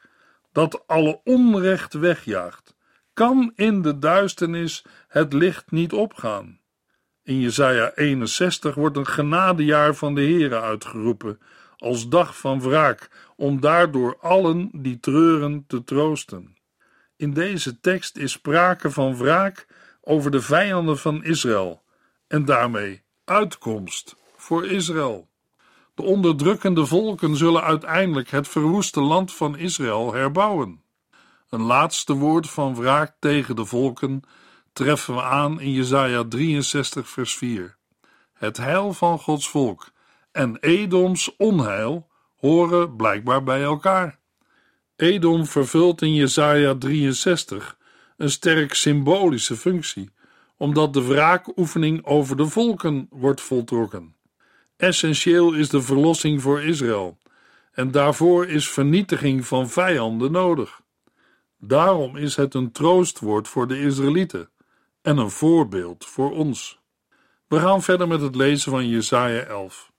dat 0.52 0.84
alle 0.88 1.22
onrecht 1.24 1.94
wegjaagt, 1.94 2.76
kan 3.14 3.52
in 3.56 3.82
de 3.82 4.00
duisternis 4.00 4.84
het 5.08 5.34
licht 5.34 5.72
niet 5.72 5.94
opgaan. 5.94 6.59
In 7.30 7.40
Jesaja 7.40 7.92
61 7.96 8.76
wordt 8.76 8.98
een 8.98 9.08
genadejaar 9.08 9.96
van 9.96 10.16
de 10.16 10.22
Heere 10.22 10.62
uitgeroepen, 10.62 11.40
als 11.78 12.08
dag 12.08 12.38
van 12.38 12.62
wraak, 12.62 13.10
om 13.36 13.60
daardoor 13.60 14.18
allen 14.22 14.70
die 14.74 15.00
treuren 15.00 15.64
te 15.68 15.84
troosten. 15.84 16.58
In 17.16 17.34
deze 17.34 17.80
tekst 17.80 18.18
is 18.18 18.32
sprake 18.32 18.92
van 18.92 19.18
wraak 19.18 19.68
over 20.02 20.32
de 20.32 20.42
vijanden 20.42 20.98
van 20.98 21.24
Israël 21.24 21.84
en 22.28 22.46
daarmee 22.46 23.02
uitkomst 23.26 24.16
voor 24.36 24.66
Israël. 24.66 25.28
De 25.96 26.04
onderdrukkende 26.04 26.86
volken 26.86 27.36
zullen 27.36 27.64
uiteindelijk 27.64 28.30
het 28.30 28.48
verwoeste 28.48 29.02
land 29.02 29.34
van 29.34 29.58
Israël 29.58 30.14
herbouwen. 30.14 30.82
Een 31.50 31.62
laatste 31.62 32.14
woord 32.14 32.50
van 32.50 32.76
wraak 32.76 33.16
tegen 33.20 33.56
de 33.56 33.66
volken 33.66 34.24
treffen 34.80 35.16
we 35.16 35.22
aan 35.22 35.62
in 35.62 35.72
Jesaja 35.72 36.24
63 36.24 37.10
vers 37.10 37.38
4. 37.38 37.76
Het 38.34 38.58
heil 38.58 38.94
van 38.94 39.20
Gods 39.20 39.50
volk 39.50 39.92
en 40.32 40.58
Edoms 40.60 41.36
onheil 41.38 42.08
horen 42.36 42.96
blijkbaar 42.96 43.44
bij 43.44 43.64
elkaar. 43.64 44.20
Edom 44.96 45.46
vervult 45.46 46.02
in 46.02 46.14
Jesaja 46.14 46.76
63 46.76 47.78
een 48.18 48.30
sterk 48.30 48.74
symbolische 48.74 49.56
functie, 49.56 50.10
omdat 50.58 50.94
de 50.94 51.04
wraakoefening 51.04 52.06
over 52.06 52.38
de 52.38 52.46
volken 52.46 53.08
wordt 53.10 53.42
voltrokken. 53.42 54.16
Essentieel 54.78 55.54
is 55.54 55.70
de 55.70 55.82
verlossing 55.82 56.42
voor 56.42 56.62
Israël, 56.62 57.18
en 57.72 57.92
daarvoor 57.92 58.48
is 58.48 58.70
vernietiging 58.70 59.48
van 59.48 59.70
vijanden 59.70 60.32
nodig. 60.32 60.82
Daarom 61.58 62.18
is 62.18 62.36
het 62.36 62.54
een 62.54 62.72
troostwoord 62.72 63.48
voor 63.48 63.68
de 63.68 63.82
Israëlieten 63.82 64.50
en 65.02 65.18
een 65.18 65.30
voorbeeld 65.30 66.06
voor 66.06 66.32
ons. 66.32 66.80
We 67.48 67.60
gaan 67.60 67.82
verder 67.82 68.08
met 68.08 68.22
het 68.22 68.36
lezen 68.36 68.72
van 68.72 68.88
Jesaja 68.88 69.42
11. 69.42 69.92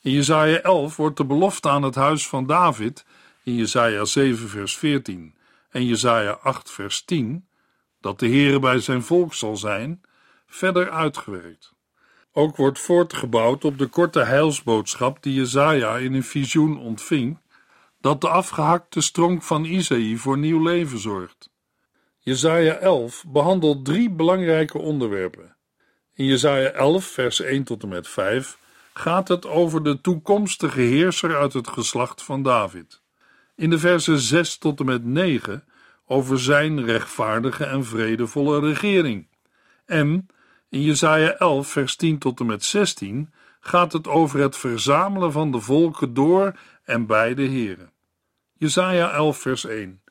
In 0.00 0.12
Jesaja 0.12 0.60
11 0.60 0.96
wordt 0.96 1.16
de 1.16 1.24
belofte 1.24 1.68
aan 1.68 1.82
het 1.82 1.94
huis 1.94 2.28
van 2.28 2.46
David 2.46 3.04
in 3.42 3.54
Jesaja 3.54 4.04
7 4.04 4.48
vers 4.48 4.78
14 4.78 5.34
en 5.70 5.86
Jesaja 5.86 6.30
8 6.30 6.70
vers 6.70 7.04
10 7.04 7.48
dat 8.00 8.18
de 8.18 8.26
Heere 8.26 8.58
bij 8.58 8.78
zijn 8.78 9.02
volk 9.02 9.34
zal 9.34 9.56
zijn, 9.56 10.00
verder 10.46 10.90
uitgewerkt. 10.90 11.72
Ook 12.32 12.56
wordt 12.56 12.78
voortgebouwd 12.78 13.64
op 13.64 13.78
de 13.78 13.86
korte 13.86 14.20
heilsboodschap 14.20 15.22
die 15.22 15.34
Jezaja 15.34 15.96
in 15.96 16.14
een 16.14 16.24
visioen 16.24 16.78
ontving, 16.78 17.38
dat 18.00 18.20
de 18.20 18.28
afgehakte 18.28 19.00
stronk 19.00 19.42
van 19.42 19.64
Isaïe 19.64 20.18
voor 20.18 20.38
nieuw 20.38 20.62
leven 20.62 20.98
zorgt. 20.98 21.49
Jezaja 22.22 22.74
11 22.74 23.24
behandelt 23.28 23.84
drie 23.84 24.10
belangrijke 24.10 24.78
onderwerpen. 24.78 25.56
In 26.14 26.24
Jezaja 26.24 26.70
11 26.70 27.04
vers 27.04 27.40
1 27.40 27.64
tot 27.64 27.82
en 27.82 27.88
met 27.88 28.08
5 28.08 28.58
gaat 28.92 29.28
het 29.28 29.46
over 29.46 29.82
de 29.82 30.00
toekomstige 30.00 30.80
heerser 30.80 31.36
uit 31.36 31.52
het 31.52 31.68
geslacht 31.68 32.22
van 32.22 32.42
David. 32.42 33.00
In 33.56 33.70
de 33.70 33.78
versen 33.78 34.18
6 34.18 34.58
tot 34.58 34.80
en 34.80 34.86
met 34.86 35.04
9 35.04 35.64
over 36.06 36.40
zijn 36.40 36.84
rechtvaardige 36.84 37.64
en 37.64 37.84
vredevolle 37.84 38.60
regering. 38.60 39.28
En 39.86 40.26
in 40.68 40.82
Jesaja 40.82 41.32
11 41.32 41.68
vers 41.68 41.96
10 41.96 42.18
tot 42.18 42.40
en 42.40 42.46
met 42.46 42.64
16 42.64 43.32
gaat 43.60 43.92
het 43.92 44.08
over 44.08 44.40
het 44.40 44.56
verzamelen 44.56 45.32
van 45.32 45.52
de 45.52 45.60
volken 45.60 46.14
door 46.14 46.58
en 46.84 47.06
bij 47.06 47.34
de 47.34 47.42
Heren. 47.42 47.92
Jesaja 48.52 49.10
11 49.10 49.38
vers 49.38 49.64
1 49.64 50.02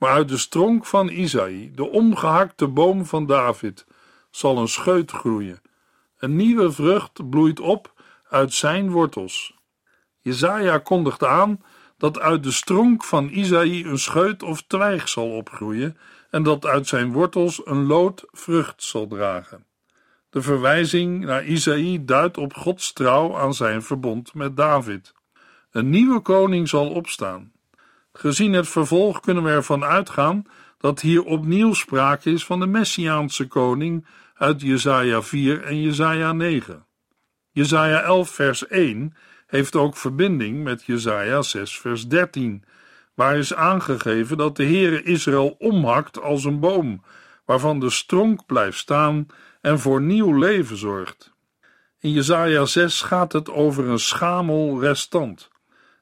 Maar 0.00 0.10
uit 0.10 0.28
de 0.28 0.38
stronk 0.38 0.86
van 0.86 1.08
Isaïe, 1.08 1.70
de 1.70 1.90
omgehakte 1.90 2.68
boom 2.68 3.06
van 3.06 3.26
David, 3.26 3.86
zal 4.30 4.58
een 4.58 4.68
scheut 4.68 5.10
groeien. 5.10 5.60
Een 6.18 6.36
nieuwe 6.36 6.72
vrucht 6.72 7.30
bloeit 7.30 7.60
op 7.60 7.92
uit 8.28 8.52
zijn 8.52 8.90
wortels. 8.90 9.54
Jesaja 10.20 10.78
kondigt 10.78 11.24
aan 11.24 11.62
dat 11.98 12.18
uit 12.18 12.42
de 12.42 12.50
stronk 12.50 13.04
van 13.04 13.28
Isaïe 13.28 13.84
een 13.84 13.98
scheut 13.98 14.42
of 14.42 14.62
twijg 14.62 15.08
zal 15.08 15.30
opgroeien 15.30 15.96
en 16.30 16.42
dat 16.42 16.66
uit 16.66 16.86
zijn 16.86 17.12
wortels 17.12 17.66
een 17.66 17.86
lood 17.86 18.24
vrucht 18.30 18.82
zal 18.82 19.06
dragen. 19.06 19.66
De 20.30 20.42
verwijzing 20.42 21.24
naar 21.24 21.44
Isaïe 21.44 22.04
duidt 22.04 22.38
op 22.38 22.54
Gods 22.54 22.92
trouw 22.92 23.36
aan 23.36 23.54
zijn 23.54 23.82
verbond 23.82 24.34
met 24.34 24.56
David. 24.56 25.12
Een 25.70 25.90
nieuwe 25.90 26.20
koning 26.20 26.68
zal 26.68 26.90
opstaan. 26.90 27.52
Gezien 28.12 28.52
het 28.52 28.68
vervolg 28.68 29.20
kunnen 29.20 29.42
we 29.42 29.50
ervan 29.50 29.84
uitgaan 29.84 30.44
dat 30.78 31.00
hier 31.00 31.24
opnieuw 31.24 31.72
sprake 31.72 32.30
is 32.30 32.44
van 32.44 32.60
de 32.60 32.66
Messiaanse 32.66 33.46
koning 33.46 34.06
uit 34.34 34.60
Jesaja 34.60 35.22
4 35.22 35.62
en 35.62 35.80
Jesaja 35.80 36.32
9. 36.32 36.86
Jesaja 37.50 38.02
11 38.02 38.30
vers 38.30 38.66
1 38.66 39.14
heeft 39.46 39.76
ook 39.76 39.96
verbinding 39.96 40.62
met 40.62 40.84
Jesaja 40.84 41.42
6 41.42 41.78
vers 41.78 42.08
13, 42.08 42.64
waar 43.14 43.36
is 43.36 43.54
aangegeven 43.54 44.36
dat 44.36 44.56
de 44.56 44.64
Heere 44.64 45.02
Israël 45.02 45.54
omhakt 45.58 46.20
als 46.20 46.44
een 46.44 46.60
boom, 46.60 47.02
waarvan 47.44 47.80
de 47.80 47.90
stronk 47.90 48.46
blijft 48.46 48.78
staan 48.78 49.26
en 49.60 49.78
voor 49.78 50.00
nieuw 50.00 50.38
leven 50.38 50.76
zorgt. 50.76 51.32
In 51.98 52.12
Jesaja 52.12 52.64
6 52.64 53.00
gaat 53.00 53.32
het 53.32 53.50
over 53.50 53.88
een 53.88 53.98
schamel 53.98 54.80
restant 54.80 55.49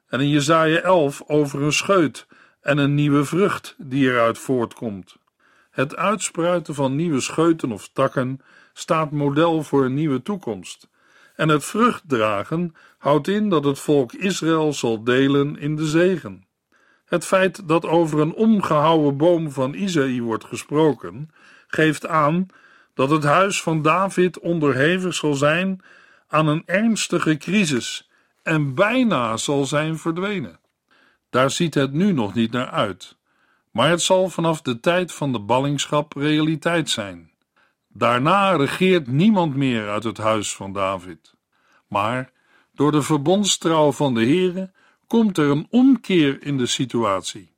en 0.09 0.19
in 0.19 0.29
Jesaja 0.29 0.79
11 0.79 1.23
over 1.27 1.61
een 1.61 1.73
scheut 1.73 2.27
en 2.61 2.77
een 2.77 2.95
nieuwe 2.95 3.25
vrucht 3.25 3.75
die 3.77 4.09
eruit 4.09 4.37
voortkomt. 4.37 5.17
Het 5.71 5.95
uitspruiten 5.95 6.75
van 6.75 6.95
nieuwe 6.95 7.19
scheuten 7.19 7.71
of 7.71 7.89
takken 7.93 8.41
staat 8.73 9.11
model 9.11 9.63
voor 9.63 9.85
een 9.85 9.93
nieuwe 9.93 10.21
toekomst 10.21 10.89
en 11.35 11.49
het 11.49 11.65
vruchtdragen 11.65 12.75
houdt 12.97 13.27
in 13.27 13.49
dat 13.49 13.63
het 13.63 13.79
volk 13.79 14.13
Israël 14.13 14.73
zal 14.73 15.03
delen 15.03 15.57
in 15.57 15.75
de 15.75 15.85
zegen. 15.85 16.47
Het 17.05 17.25
feit 17.25 17.67
dat 17.67 17.85
over 17.85 18.19
een 18.19 18.33
omgehouwen 18.33 19.17
boom 19.17 19.51
van 19.51 19.73
Isaïe 19.73 20.21
wordt 20.21 20.45
gesproken, 20.45 21.29
geeft 21.67 22.07
aan 22.07 22.47
dat 22.93 23.09
het 23.09 23.23
huis 23.23 23.61
van 23.61 23.81
David 23.81 24.39
onderhevig 24.39 25.13
zal 25.13 25.33
zijn 25.33 25.81
aan 26.27 26.47
een 26.47 26.63
ernstige 26.65 27.37
crisis 27.37 28.08
en 28.49 28.73
bijna 28.73 29.37
zal 29.37 29.65
zijn 29.65 29.97
verdwenen. 29.97 30.59
Daar 31.29 31.51
ziet 31.51 31.73
het 31.73 31.93
nu 31.93 32.11
nog 32.11 32.33
niet 32.33 32.51
naar 32.51 32.69
uit, 32.69 33.17
maar 33.71 33.89
het 33.89 34.01
zal 34.01 34.29
vanaf 34.29 34.61
de 34.61 34.79
tijd 34.79 35.13
van 35.13 35.31
de 35.31 35.39
ballingschap 35.39 36.13
realiteit 36.13 36.89
zijn. 36.89 37.31
Daarna 37.87 38.55
regeert 38.55 39.07
niemand 39.07 39.55
meer 39.55 39.89
uit 39.89 40.03
het 40.03 40.17
huis 40.17 40.55
van 40.55 40.73
David. 40.73 41.33
Maar 41.87 42.31
door 42.73 42.91
de 42.91 43.01
verbondstrouw 43.01 43.91
van 43.91 44.13
de 44.13 44.25
Heere 44.25 44.71
komt 45.07 45.37
er 45.37 45.49
een 45.49 45.67
omkeer 45.69 46.43
in 46.43 46.57
de 46.57 46.65
situatie. 46.65 47.51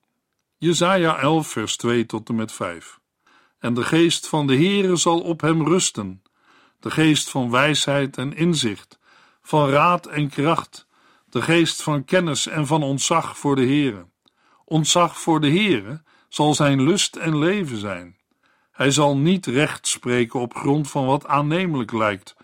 Jesaja 0.57 1.19
11 1.19 1.47
vers 1.47 1.77
2 1.77 2.05
tot 2.05 2.29
en 2.29 2.35
met 2.35 2.51
5 2.51 2.99
En 3.59 3.73
de 3.73 3.83
geest 3.83 4.27
van 4.27 4.47
de 4.47 4.55
Heere 4.55 4.95
zal 4.95 5.21
op 5.21 5.41
hem 5.41 5.67
rusten, 5.67 6.23
de 6.79 6.91
geest 6.91 7.29
van 7.29 7.51
wijsheid 7.51 8.17
en 8.17 8.35
inzicht, 8.35 8.99
van 9.51 9.69
raad 9.69 10.05
en 10.05 10.29
kracht, 10.29 10.87
de 11.29 11.41
geest 11.41 11.81
van 11.83 12.05
kennis 12.05 12.47
en 12.47 12.67
van 12.67 12.83
ontzag 12.83 13.37
voor 13.37 13.55
de 13.55 13.65
Heere. 13.65 14.05
Ontzag 14.65 15.19
voor 15.19 15.41
de 15.41 15.47
Heere 15.47 16.01
zal 16.29 16.53
zijn 16.53 16.81
lust 16.81 17.15
en 17.15 17.37
leven 17.37 17.77
zijn. 17.77 18.15
Hij 18.71 18.91
zal 18.91 19.17
niet 19.17 19.45
recht 19.45 19.87
spreken 19.87 20.39
op 20.39 20.55
grond 20.55 20.89
van 20.89 21.05
wat 21.05 21.27
aannemelijk 21.27 21.91
lijkt, 21.91 22.35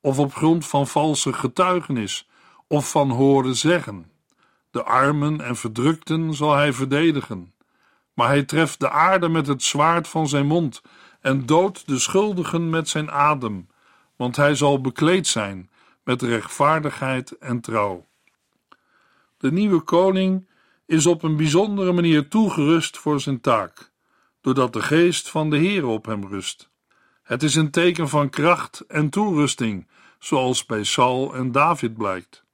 of 0.00 0.18
op 0.18 0.34
grond 0.34 0.66
van 0.66 0.86
valse 0.86 1.32
getuigenis, 1.32 2.28
of 2.66 2.90
van 2.90 3.10
horen 3.10 3.56
zeggen. 3.56 4.10
De 4.70 4.82
armen 4.82 5.40
en 5.40 5.56
verdrukten 5.56 6.34
zal 6.34 6.54
hij 6.54 6.72
verdedigen. 6.72 7.54
Maar 8.14 8.28
hij 8.28 8.42
treft 8.42 8.80
de 8.80 8.90
aarde 8.90 9.28
met 9.28 9.46
het 9.46 9.62
zwaard 9.62 10.08
van 10.08 10.28
zijn 10.28 10.46
mond 10.46 10.82
en 11.20 11.46
doodt 11.46 11.86
de 11.86 11.98
schuldigen 11.98 12.70
met 12.70 12.88
zijn 12.88 13.10
adem, 13.10 13.68
want 14.16 14.36
hij 14.36 14.54
zal 14.54 14.80
bekleed 14.80 15.26
zijn 15.26 15.70
met 16.04 16.22
rechtvaardigheid 16.22 17.30
en 17.38 17.60
trouw. 17.60 18.06
De 19.38 19.52
nieuwe 19.52 19.80
koning 19.80 20.48
is 20.86 21.06
op 21.06 21.22
een 21.22 21.36
bijzondere 21.36 21.92
manier 21.92 22.28
toegerust 22.28 22.98
voor 22.98 23.20
zijn 23.20 23.40
taak, 23.40 23.90
doordat 24.40 24.72
de 24.72 24.82
geest 24.82 25.30
van 25.30 25.50
de 25.50 25.56
Heer 25.56 25.86
op 25.86 26.06
hem 26.06 26.26
rust. 26.26 26.70
Het 27.22 27.42
is 27.42 27.54
een 27.54 27.70
teken 27.70 28.08
van 28.08 28.30
kracht 28.30 28.84
en 28.88 29.10
toerusting, 29.10 29.88
zoals 30.18 30.66
bij 30.66 30.84
Saul 30.84 31.34
en 31.34 31.52
David 31.52 31.96
blijkt. 31.96 32.44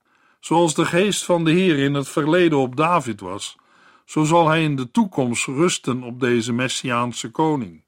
Zoals 0.40 0.74
de 0.74 0.84
geest 0.84 1.24
van 1.24 1.44
de 1.44 1.50
Heer 1.50 1.78
in 1.78 1.94
het 1.94 2.08
verleden 2.08 2.58
op 2.58 2.76
David 2.76 3.20
was, 3.20 3.56
zo 4.04 4.24
zal 4.24 4.48
hij 4.48 4.62
in 4.62 4.76
de 4.76 4.90
toekomst 4.90 5.46
rusten 5.46 6.02
op 6.02 6.20
deze 6.20 6.52
Messiaanse 6.52 7.30
koning. 7.30 7.82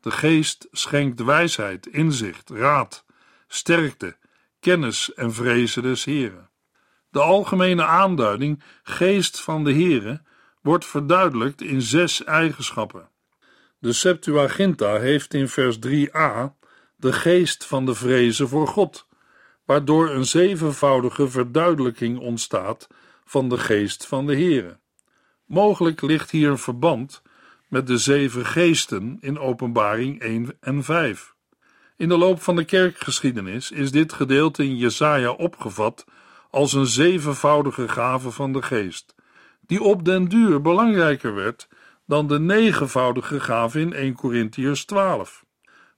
De 0.00 0.10
geest 0.10 0.68
schenkt 0.70 1.22
wijsheid, 1.22 1.86
inzicht, 1.86 2.50
raad, 2.50 3.04
sterkte, 3.46 4.16
kennis 4.64 5.14
en 5.14 5.32
vrezen 5.32 5.82
des 5.82 6.04
Heren. 6.04 6.50
De 7.10 7.20
algemene 7.20 7.84
aanduiding 7.84 8.62
geest 8.82 9.40
van 9.40 9.64
de 9.64 9.72
Heere 9.72 10.22
wordt 10.60 10.86
verduidelijkt 10.86 11.60
in 11.60 11.82
zes 11.82 12.24
eigenschappen. 12.24 13.08
De 13.78 13.92
Septuaginta 13.92 14.98
heeft 14.98 15.34
in 15.34 15.48
vers 15.48 15.76
3a 15.76 16.56
de 16.96 17.12
geest 17.12 17.64
van 17.64 17.86
de 17.86 17.94
vrezen 17.94 18.48
voor 18.48 18.68
God, 18.68 19.06
waardoor 19.64 20.10
een 20.10 20.26
zevenvoudige 20.26 21.28
verduidelijking 21.28 22.18
ontstaat 22.18 22.86
van 23.24 23.48
de 23.48 23.58
geest 23.58 24.06
van 24.06 24.26
de 24.26 24.34
Heere. 24.34 24.78
Mogelijk 25.46 26.02
ligt 26.02 26.30
hier 26.30 26.50
een 26.50 26.58
verband 26.58 27.22
met 27.68 27.86
de 27.86 27.98
zeven 27.98 28.46
geesten 28.46 29.18
in 29.20 29.38
Openbaring 29.38 30.20
1 30.20 30.56
en 30.60 30.84
5. 30.84 31.33
In 31.96 32.08
de 32.08 32.16
loop 32.16 32.42
van 32.42 32.56
de 32.56 32.64
kerkgeschiedenis 32.64 33.70
is 33.70 33.90
dit 33.90 34.12
gedeelte 34.12 34.64
in 34.64 34.76
Jesaja 34.76 35.30
opgevat 35.30 36.04
als 36.50 36.72
een 36.72 36.86
zevenvoudige 36.86 37.88
gave 37.88 38.30
van 38.30 38.52
de 38.52 38.62
geest, 38.62 39.14
die 39.60 39.82
op 39.82 40.04
den 40.04 40.28
duur 40.28 40.60
belangrijker 40.60 41.34
werd 41.34 41.68
dan 42.06 42.26
de 42.26 42.40
negenvoudige 42.40 43.40
gave 43.40 43.80
in 43.80 43.92
1 43.92 44.14
Corinthiërs 44.14 44.84
12. 44.84 45.44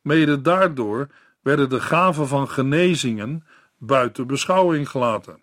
Mede 0.03 0.41
daardoor 0.41 1.09
werden 1.43 1.69
de 1.69 1.81
gaven 1.81 2.29
van 2.29 2.49
genezingen 2.49 3.47
buiten 3.79 4.27
beschouwing 4.27 4.89
gelaten. 4.89 5.43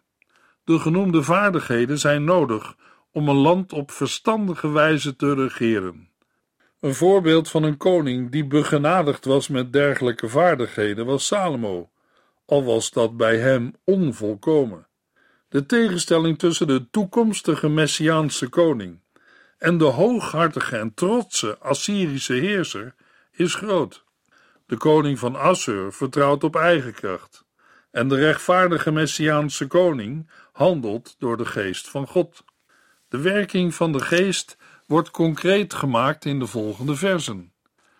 De 0.64 0.80
genoemde 0.80 1.24
vaardigheden 1.24 2.00
zijn 2.00 2.24
nodig 2.24 2.76
om 3.12 3.30
een 3.30 3.36
land 3.36 3.74
op 3.74 3.92
verstandige 3.92 4.70
wijze 4.70 5.16
te 5.16 5.34
regeren. 5.34 6.10
Een 6.84 6.96
voorbeeld 6.96 7.50
van 7.50 7.64
een 7.64 7.78
koning 7.78 8.32
die 8.32 8.46
begenadigd 8.46 9.26
was 9.26 9.48
met 9.48 9.74
dergelijke 9.74 10.30
vaardigheden 10.30 11.06
was 11.06 11.26
Salomo, 11.26 11.90
al 12.46 12.64
was 12.64 12.92
dat 12.92 13.18
bij 13.18 13.38
hem 13.38 13.74
onvolkomen. 13.84 14.88
De 15.50 15.66
tegenstelling 15.66 16.40
tussen 16.40 16.68
de 16.68 16.90
toekomstige 16.90 17.70
Messiaanse 17.70 18.50
koning 18.50 19.00
en 19.58 19.78
de 19.78 19.84
hooghartige 19.84 20.78
en 20.78 20.94
trotse 20.94 21.58
Assyrische 21.58 22.34
heerser 22.34 22.96
is 23.32 23.56
groot. 23.56 24.04
De 24.66 24.78
koning 24.78 25.20
van 25.20 25.36
Assur 25.36 25.94
vertrouwt 25.94 26.44
op 26.44 26.56
eigen 26.56 26.94
kracht, 26.94 27.46
en 27.92 28.08
de 28.08 28.16
rechtvaardige 28.16 28.92
Messiaanse 28.92 29.68
koning 29.68 30.30
handelt 30.52 31.16
door 31.20 31.38
de 31.38 31.46
geest 31.46 31.90
van 31.90 32.08
God. 32.08 32.44
De 33.08 33.20
werking 33.20 33.76
van 33.76 33.92
de 33.92 34.00
geest 34.00 34.58
wordt 34.94 35.12
concreet 35.12 35.74
gemaakt 35.74 36.26
in 36.26 36.40
de 36.40 36.48
volgende 36.48 36.96
versen. 36.96 37.52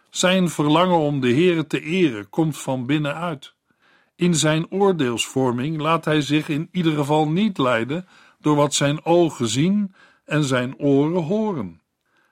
Zijn 0.10 0.50
verlangen 0.50 0.98
om 0.98 1.22
de 1.22 1.34
Heere 1.34 1.68
te 1.68 1.82
eren 1.82 2.30
komt 2.30 2.58
van 2.58 2.86
binnenuit. 2.86 3.54
In 4.16 4.36
zijn 4.36 4.72
oordeelsvorming 4.72 5.82
laat 5.82 6.06
hij 6.06 6.22
zich 6.22 6.50
in 6.50 6.70
ieder 6.72 6.94
geval 6.94 7.30
niet 7.30 7.58
leiden 7.58 8.08
door 8.40 8.56
wat 8.56 8.74
zijn 8.74 9.06
ogen 9.06 9.48
zien 9.48 9.96
en 10.26 10.44
zijn 10.44 10.78
oren 10.78 11.24
horen. 11.24 11.82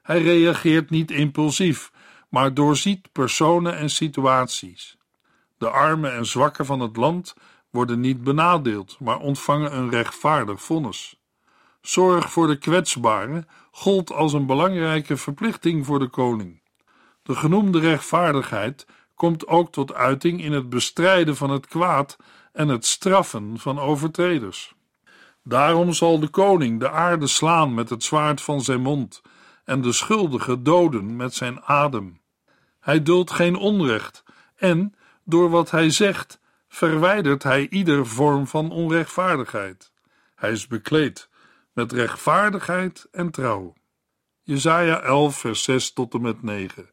Hij 0.01 0.21
reageert 0.21 0.89
niet 0.89 1.11
impulsief, 1.11 1.91
maar 2.29 2.53
doorziet 2.53 3.11
personen 3.11 3.77
en 3.77 3.89
situaties. 3.89 4.97
De 5.57 5.69
armen 5.69 6.13
en 6.13 6.25
zwakken 6.25 6.65
van 6.65 6.79
het 6.79 6.95
land 6.95 7.35
worden 7.69 7.99
niet 7.99 8.23
benadeeld, 8.23 8.97
maar 8.99 9.19
ontvangen 9.19 9.75
een 9.75 9.89
rechtvaardig 9.89 10.61
vonnis. 10.61 11.20
Zorg 11.81 12.31
voor 12.31 12.47
de 12.47 12.57
kwetsbaren 12.57 13.47
gold 13.71 14.11
als 14.11 14.33
een 14.33 14.45
belangrijke 14.45 15.17
verplichting 15.17 15.85
voor 15.85 15.99
de 15.99 16.07
koning. 16.07 16.61
De 17.23 17.35
genoemde 17.35 17.79
rechtvaardigheid 17.79 18.85
komt 19.15 19.47
ook 19.47 19.71
tot 19.71 19.93
uiting 19.93 20.43
in 20.43 20.51
het 20.51 20.69
bestrijden 20.69 21.35
van 21.35 21.49
het 21.49 21.67
kwaad 21.67 22.17
en 22.53 22.67
het 22.67 22.85
straffen 22.85 23.59
van 23.59 23.79
overtreders. 23.79 24.73
Daarom 25.43 25.93
zal 25.93 26.19
de 26.19 26.27
koning 26.27 26.79
de 26.79 26.89
aarde 26.89 27.27
slaan 27.27 27.73
met 27.73 27.89
het 27.89 28.03
zwaard 28.03 28.41
van 28.41 28.61
zijn 28.61 28.81
mond 28.81 29.21
en 29.65 29.81
de 29.81 29.91
schuldige 29.91 30.61
doden 30.61 31.15
met 31.15 31.33
zijn 31.33 31.61
adem. 31.61 32.19
Hij 32.79 33.03
duldt 33.03 33.31
geen 33.31 33.55
onrecht 33.55 34.23
en, 34.55 34.95
door 35.23 35.49
wat 35.49 35.71
hij 35.71 35.89
zegt, 35.89 36.39
verwijdert 36.67 37.43
hij 37.43 37.67
ieder 37.69 38.07
vorm 38.07 38.47
van 38.47 38.71
onrechtvaardigheid. 38.71 39.91
Hij 40.35 40.51
is 40.51 40.67
bekleed 40.67 41.29
met 41.73 41.91
rechtvaardigheid 41.91 43.07
en 43.11 43.31
trouw. 43.31 43.73
Jesaja 44.41 45.01
11 45.01 45.37
vers 45.37 45.63
6 45.63 45.93
tot 45.93 46.13
en 46.13 46.21
met 46.21 46.43
9 46.43 46.89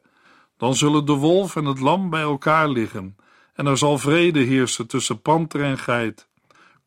Dan 0.57 0.75
zullen 0.75 1.05
de 1.05 1.13
wolf 1.13 1.55
en 1.55 1.65
het 1.65 1.79
lam 1.79 2.09
bij 2.09 2.21
elkaar 2.21 2.69
liggen 2.69 3.15
en 3.53 3.65
er 3.65 3.77
zal 3.77 3.97
vrede 3.97 4.39
heersen 4.39 4.87
tussen 4.87 5.21
panter 5.21 5.63
en 5.63 5.77
geit. 5.77 6.29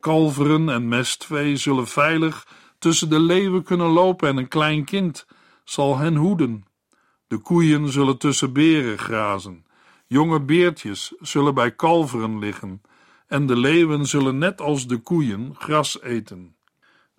Kalveren 0.01 0.69
en 0.69 0.89
mestvee 0.89 1.57
zullen 1.57 1.87
veilig 1.87 2.47
tussen 2.79 3.11
de 3.11 3.21
leeuwen 3.21 3.63
kunnen 3.63 3.87
lopen 3.87 4.29
en 4.29 4.37
een 4.37 4.49
klein 4.49 4.85
kind 4.85 5.27
zal 5.65 5.99
hen 5.99 6.17
hoeden. 6.17 6.65
De 7.27 7.39
koeien 7.39 7.89
zullen 7.89 8.19
tussen 8.19 8.53
beren 8.53 8.99
grazen, 8.99 9.67
jonge 10.07 10.41
beertjes 10.41 11.15
zullen 11.21 11.55
bij 11.55 11.75
kalveren 11.75 12.39
liggen, 12.39 12.83
en 13.27 13.47
de 13.47 13.57
leeuwen 13.57 14.07
zullen 14.07 14.39
net 14.39 14.61
als 14.61 14.87
de 14.87 14.99
koeien 14.99 15.55
gras 15.59 16.03
eten. 16.03 16.57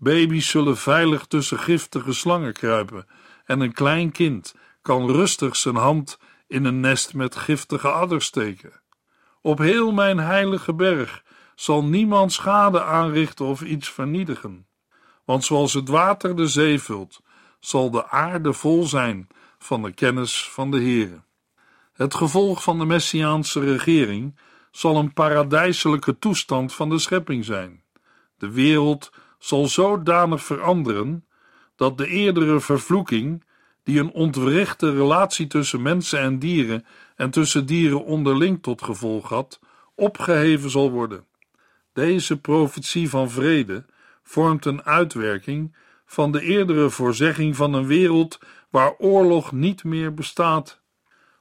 Baby's 0.03 0.49
zullen 0.49 0.77
veilig 0.77 1.25
tussen 1.25 1.59
giftige 1.59 2.13
slangen 2.13 2.53
kruipen, 2.53 3.07
en 3.45 3.59
een 3.59 3.73
klein 3.73 4.11
kind 4.11 4.55
kan 4.81 5.11
rustig 5.11 5.55
zijn 5.55 5.75
hand 5.75 6.19
in 6.47 6.65
een 6.65 6.79
nest 6.79 7.13
met 7.13 7.35
giftige 7.35 7.91
adders 7.91 8.25
steken. 8.25 8.81
Op 9.41 9.57
heel 9.57 9.91
mijn 9.91 10.17
heilige 10.17 10.73
berg 10.73 11.23
zal 11.55 11.83
niemand 11.83 12.33
schade 12.33 12.83
aanrichten 12.83 13.45
of 13.45 13.61
iets 13.61 13.89
vernietigen. 13.89 14.67
Want 15.25 15.43
zoals 15.43 15.73
het 15.73 15.87
water 15.87 16.35
de 16.35 16.47
zee 16.47 16.79
vult, 16.79 17.21
zal 17.59 17.91
de 17.91 18.09
aarde 18.09 18.53
vol 18.53 18.83
zijn 18.83 19.27
van 19.57 19.81
de 19.81 19.91
kennis 19.91 20.49
van 20.49 20.71
de 20.71 20.77
Heere. 20.77 21.23
Het 21.93 22.15
gevolg 22.15 22.63
van 22.63 22.79
de 22.79 22.85
Messiaanse 22.85 23.59
regering 23.59 24.39
zal 24.71 24.95
een 24.95 25.13
paradijselijke 25.13 26.19
toestand 26.19 26.73
van 26.73 26.89
de 26.89 26.99
schepping 26.99 27.45
zijn. 27.45 27.83
De 28.37 28.51
wereld 28.51 29.11
zal 29.43 29.67
zodanig 29.67 30.43
veranderen 30.43 31.25
dat 31.75 31.97
de 31.97 32.07
eerdere 32.07 32.59
vervloeking, 32.59 33.43
die 33.83 33.99
een 33.99 34.11
ontwrichte 34.11 34.91
relatie 34.91 35.47
tussen 35.47 35.81
mensen 35.81 36.19
en 36.19 36.39
dieren 36.39 36.85
en 37.15 37.29
tussen 37.29 37.65
dieren 37.65 38.05
onderling 38.05 38.61
tot 38.61 38.81
gevolg 38.81 39.29
had, 39.29 39.59
opgeheven 39.95 40.69
zal 40.69 40.91
worden. 40.91 41.25
Deze 41.93 42.39
profetie 42.39 43.09
van 43.09 43.29
vrede 43.29 43.85
vormt 44.23 44.65
een 44.65 44.83
uitwerking 44.83 45.75
van 46.05 46.31
de 46.31 46.41
eerdere 46.41 46.89
voorzegging 46.89 47.55
van 47.55 47.73
een 47.73 47.87
wereld 47.87 48.39
waar 48.69 48.95
oorlog 48.97 49.51
niet 49.51 49.83
meer 49.83 50.13
bestaat. 50.13 50.81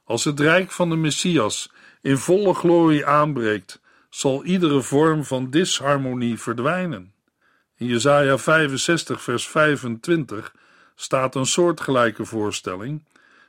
Als 0.03 0.23
het 0.23 0.39
rijk 0.39 0.71
van 0.71 0.89
de 0.89 0.95
Messias 0.95 1.71
in 2.01 2.17
volle 2.17 2.53
glorie 2.53 3.05
aanbreekt, 3.05 3.81
zal 4.09 4.43
iedere 4.43 4.81
vorm 4.81 5.23
van 5.23 5.49
disharmonie 5.49 6.39
verdwijnen. 6.39 7.13
In 7.83 7.89
Jesaja 7.89 8.37
65 8.37 9.21
vers 9.21 9.47
25 9.47 10.55
staat 10.95 11.35
een 11.35 11.45
soortgelijke 11.45 12.25
voorstelling 12.25 13.03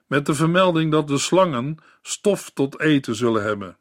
met 0.07 0.27
de 0.27 0.35
vermelding 0.35 0.91
dat 0.91 1.09
de 1.09 1.19
slangen 1.19 1.79
stof 2.03 2.51
tot 2.51 2.81
eten 2.81 3.15
zullen 3.15 3.43
hebben. 3.43 3.77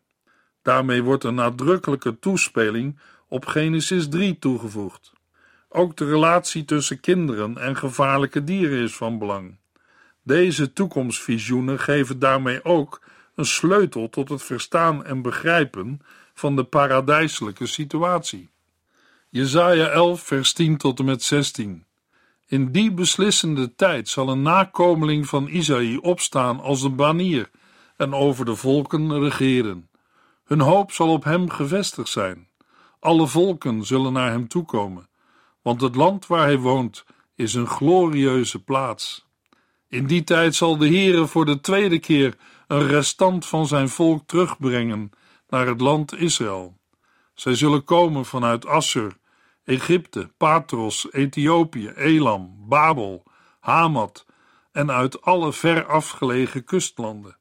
Daarmee 0.61 1.03
wordt 1.03 1.23
een 1.23 1.35
nadrukkelijke 1.35 2.19
toespeling 2.19 2.99
op 3.27 3.45
Genesis 3.45 4.09
3 4.09 4.39
toegevoegd. 4.39 5.13
Ook 5.69 5.97
de 5.97 6.05
relatie 6.05 6.65
tussen 6.65 6.99
kinderen 6.99 7.57
en 7.57 7.77
gevaarlijke 7.77 8.43
dieren 8.43 8.79
is 8.79 8.95
van 8.95 9.17
belang. 9.17 9.57
Deze 10.23 10.73
toekomstvisioenen 10.73 11.79
geven 11.79 12.19
daarmee 12.19 12.63
ook 12.65 13.01
een 13.35 13.45
sleutel 13.45 14.09
tot 14.09 14.29
het 14.29 14.43
verstaan 14.43 15.05
en 15.05 15.21
begrijpen 15.21 16.01
van 16.33 16.55
de 16.55 16.63
paradijselijke 16.63 17.65
situatie. 17.65 18.51
Jesaja 19.33 19.87
11 19.87 20.21
vers 20.21 20.53
10 20.53 20.77
tot 20.77 20.99
en 20.99 21.05
met 21.05 21.23
16 21.23 21.85
In 22.47 22.71
die 22.71 22.91
beslissende 22.91 23.75
tijd 23.75 24.09
zal 24.09 24.29
een 24.29 24.41
nakomeling 24.41 25.27
van 25.27 25.47
Isaïe 25.47 26.01
opstaan 26.01 26.59
als 26.59 26.81
een 26.81 26.95
banier 26.95 27.49
en 27.97 28.13
over 28.13 28.45
de 28.45 28.55
volken 28.55 29.19
regeren. 29.19 29.89
Hun 30.43 30.59
hoop 30.59 30.91
zal 30.91 31.09
op 31.09 31.23
hem 31.23 31.49
gevestigd 31.49 32.09
zijn. 32.09 32.47
Alle 32.99 33.27
volken 33.27 33.85
zullen 33.85 34.13
naar 34.13 34.31
hem 34.31 34.47
toekomen 34.47 35.09
want 35.61 35.81
het 35.81 35.95
land 35.95 36.27
waar 36.27 36.45
hij 36.45 36.57
woont 36.57 37.05
is 37.35 37.53
een 37.53 37.67
glorieuze 37.67 38.63
plaats. 38.63 39.27
In 39.87 40.07
die 40.07 40.23
tijd 40.23 40.55
zal 40.55 40.77
de 40.77 40.87
Heere 40.87 41.27
voor 41.27 41.45
de 41.45 41.61
tweede 41.61 41.99
keer 41.99 42.37
een 42.67 42.87
restant 42.87 43.45
van 43.45 43.67
zijn 43.67 43.89
volk 43.89 44.27
terugbrengen 44.27 45.09
naar 45.47 45.67
het 45.67 45.81
land 45.81 46.13
Israël. 46.13 46.77
Zij 47.33 47.55
zullen 47.55 47.83
komen 47.83 48.25
vanuit 48.25 48.65
Assur, 48.65 49.21
Egypte, 49.65 50.31
Patros, 50.37 51.07
Ethiopië, 51.11 51.89
Elam, 51.89 52.55
Babel, 52.67 53.23
Hamat 53.59 54.25
en 54.71 54.91
uit 54.91 55.21
alle 55.21 55.53
ver 55.53 55.85
afgelegen 55.85 56.63
kustlanden. 56.63 57.37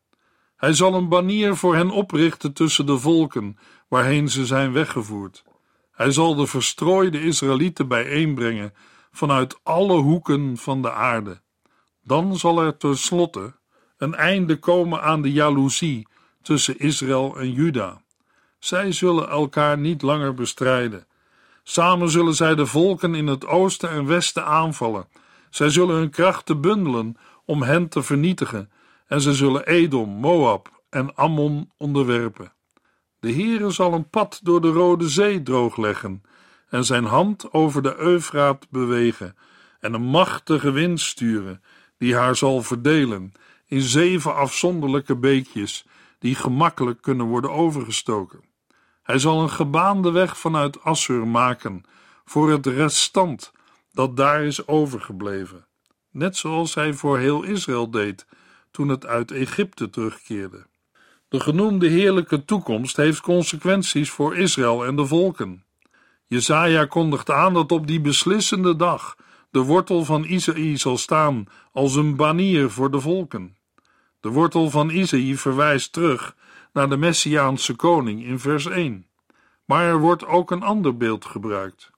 Hij 0.56 0.72
zal 0.72 0.94
een 0.94 1.08
banier 1.08 1.56
voor 1.56 1.74
hen 1.74 1.90
oprichten 1.90 2.52
tussen 2.52 2.86
de 2.86 2.98
volken 2.98 3.58
waarheen 3.88 4.28
ze 4.28 4.46
zijn 4.46 4.72
weggevoerd. 4.72 5.44
Hij 5.92 6.10
zal 6.10 6.34
de 6.34 6.46
verstrooide 6.46 7.20
Israëlieten 7.22 7.88
bijeenbrengen 7.88 8.74
vanuit 9.12 9.60
alle 9.62 9.96
hoeken 10.00 10.56
van 10.56 10.82
de 10.82 10.92
aarde. 10.92 11.40
Dan 12.02 12.36
zal 12.38 12.62
er 12.62 12.76
tenslotte 12.76 13.54
een 13.96 14.14
einde 14.14 14.58
komen 14.58 15.02
aan 15.02 15.22
de 15.22 15.32
jaloezie 15.32 16.08
tussen 16.42 16.78
Israël 16.78 17.36
en 17.38 17.52
Juda. 17.52 18.02
Zij 18.58 18.92
zullen 18.92 19.28
elkaar 19.28 19.78
niet 19.78 20.02
langer 20.02 20.34
bestrijden. 20.34 21.06
Samen 21.62 22.10
zullen 22.10 22.34
zij 22.34 22.54
de 22.54 22.66
volken 22.66 23.14
in 23.14 23.26
het 23.26 23.46
oosten 23.46 23.90
en 23.90 24.06
westen 24.06 24.44
aanvallen. 24.44 25.08
Zij 25.50 25.70
zullen 25.70 25.96
hun 25.96 26.10
krachten 26.10 26.60
bundelen 26.60 27.16
om 27.44 27.62
hen 27.62 27.88
te 27.88 28.02
vernietigen, 28.02 28.70
en 29.06 29.20
zij 29.20 29.32
zullen 29.32 29.66
Edom, 29.66 30.08
Moab 30.08 30.82
en 30.90 31.14
Ammon 31.14 31.70
onderwerpen. 31.76 32.52
De 33.20 33.32
Heere 33.32 33.70
zal 33.70 33.92
een 33.92 34.08
pad 34.08 34.40
door 34.42 34.60
de 34.60 34.70
Rode 34.70 35.08
Zee 35.08 35.42
droogleggen 35.42 36.22
en 36.68 36.84
zijn 36.84 37.04
hand 37.04 37.52
over 37.52 37.82
de 37.82 37.96
Eufraat 37.96 38.66
bewegen 38.70 39.36
en 39.80 39.94
een 39.94 40.02
machtige 40.02 40.70
wind 40.70 41.00
sturen 41.00 41.62
die 41.98 42.16
haar 42.16 42.36
zal 42.36 42.62
verdelen 42.62 43.32
in 43.66 43.80
zeven 43.80 44.34
afzonderlijke 44.34 45.16
beekjes 45.16 45.86
die 46.18 46.34
gemakkelijk 46.34 47.02
kunnen 47.02 47.26
worden 47.26 47.50
overgestoken. 47.50 48.40
Hij 49.02 49.18
zal 49.18 49.42
een 49.42 49.50
gebaande 49.50 50.10
weg 50.10 50.38
vanuit 50.38 50.82
Assur 50.82 51.26
maken 51.26 51.84
voor 52.24 52.50
het 52.50 52.66
restant 52.66 53.52
dat 53.92 54.16
daar 54.16 54.44
is 54.44 54.66
overgebleven, 54.66 55.66
net 56.10 56.36
zoals 56.36 56.74
hij 56.74 56.94
voor 56.94 57.18
heel 57.18 57.42
Israël 57.42 57.90
deed 57.90 58.26
toen 58.70 58.88
het 58.88 59.06
uit 59.06 59.30
Egypte 59.30 59.90
terugkeerde. 59.90 60.66
De 61.28 61.40
genoemde 61.40 61.88
heerlijke 61.88 62.44
toekomst 62.44 62.96
heeft 62.96 63.20
consequenties 63.20 64.10
voor 64.10 64.36
Israël 64.36 64.84
en 64.84 64.96
de 64.96 65.06
volken. 65.06 65.64
Jezaja 66.26 66.84
kondigt 66.84 67.30
aan 67.30 67.54
dat 67.54 67.72
op 67.72 67.86
die 67.86 68.00
beslissende 68.00 68.76
dag 68.76 69.16
de 69.50 69.60
wortel 69.60 70.04
van 70.04 70.24
Isaïe 70.24 70.76
zal 70.76 70.96
staan 70.96 71.46
als 71.72 71.94
een 71.94 72.16
banier 72.16 72.70
voor 72.70 72.90
de 72.90 73.00
volken. 73.00 73.56
De 74.20 74.28
wortel 74.28 74.70
van 74.70 74.90
Isaïe 74.90 75.38
verwijst 75.38 75.92
terug 75.92 76.36
naar 76.72 76.88
de 76.88 76.96
Messiaanse 76.96 77.74
koning 77.74 78.24
in 78.24 78.38
vers 78.38 78.66
1. 78.66 79.06
Maar 79.64 79.84
er 79.84 79.98
wordt 79.98 80.26
ook 80.26 80.50
een 80.50 80.62
ander 80.62 80.96
beeld 80.96 81.24
gebruikt. 81.24 81.90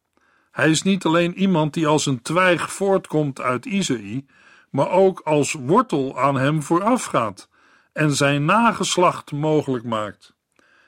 Hij 0.50 0.70
is 0.70 0.82
niet 0.82 1.04
alleen 1.04 1.38
iemand 1.38 1.74
die 1.74 1.86
als 1.86 2.06
een 2.06 2.22
twijg 2.22 2.72
voortkomt 2.72 3.40
uit 3.40 3.64
Isaïe, 3.64 4.26
maar 4.70 4.90
ook 4.90 5.20
als 5.20 5.52
wortel 5.52 6.18
aan 6.20 6.36
hem 6.36 6.62
voorafgaat 6.62 7.48
en 7.92 8.12
zijn 8.12 8.44
nageslacht 8.44 9.32
mogelijk 9.32 9.84
maakt. 9.84 10.34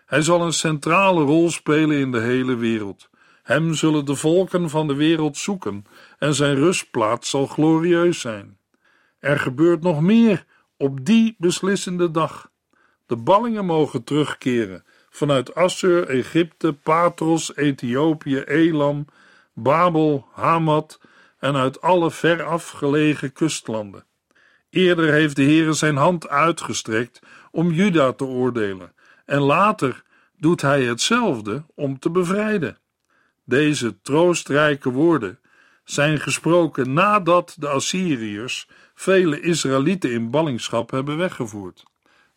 Hij 0.07 0.23
zal 0.23 0.43
een 0.43 0.53
centrale 0.53 1.21
rol 1.21 1.51
spelen 1.51 1.99
in 1.99 2.13
de 2.13 2.21
hele 2.21 2.55
wereld. 2.55 3.11
Hem 3.43 3.75
zullen 3.75 4.05
de 4.05 4.15
volken 4.15 4.71
van 4.71 4.87
de 4.87 4.95
wereld 4.95 5.37
zoeken 5.37 5.85
en 6.19 6.35
zijn 6.35 6.55
rustplaats 6.55 7.31
zal 7.31 7.47
glorieus 7.47 8.21
zijn. 8.21 8.59
Er 9.19 9.39
gebeurt 9.39 9.83
nog 9.83 10.01
meer 10.01 10.45
op 10.77 11.05
die 11.05 11.35
beslissende 11.39 12.11
dag. 12.11 12.51
De 13.07 13.17
ballingen 13.17 13.65
mogen 13.65 14.05
terugkeren 14.05 14.85
vanuit 15.11 15.55
Assur, 15.55 16.09
Egypte, 16.09 16.73
Patros, 16.73 17.57
Ethiopië, 17.57 18.39
Elam, 18.39 19.07
Babel, 19.53 20.27
Hamad 20.33 21.01
en 21.39 21.57
uit 21.57 21.81
alle 21.81 22.11
veraf 22.11 22.71
gelegen 22.71 23.33
kustlanden. 23.33 24.05
Eerder 24.71 25.13
heeft 25.13 25.37
de 25.37 25.43
Heere 25.43 25.73
zijn 25.73 25.97
hand 25.97 26.29
uitgestrekt 26.29 27.21
om 27.51 27.73
Juda 27.73 28.13
te 28.13 28.25
oordelen, 28.25 28.93
en 29.25 29.41
later 29.41 30.03
doet 30.39 30.61
hij 30.61 30.85
hetzelfde 30.85 31.65
om 31.75 31.99
te 31.99 32.11
bevrijden. 32.11 32.79
Deze 33.45 34.01
troostrijke 34.01 34.91
woorden 34.91 35.39
zijn 35.85 36.21
gesproken 36.21 36.93
nadat 36.93 37.57
de 37.59 37.69
Assyriërs 37.69 38.69
vele 38.95 39.41
Israëlieten 39.41 40.11
in 40.11 40.31
ballingschap 40.31 40.91
hebben 40.91 41.17
weggevoerd. 41.17 41.85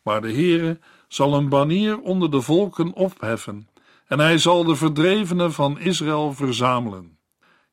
Maar 0.02 0.20
de 0.20 0.32
Heere 0.32 0.78
zal 1.08 1.34
een 1.34 1.48
banier 1.48 2.00
onder 2.00 2.30
de 2.30 2.40
volken 2.40 2.92
opheffen 2.92 3.68
en 4.06 4.18
hij 4.18 4.38
zal 4.38 4.64
de 4.64 4.76
verdrevenen 4.76 5.52
van 5.52 5.78
Israël 5.78 6.32
verzamelen. 6.32 7.18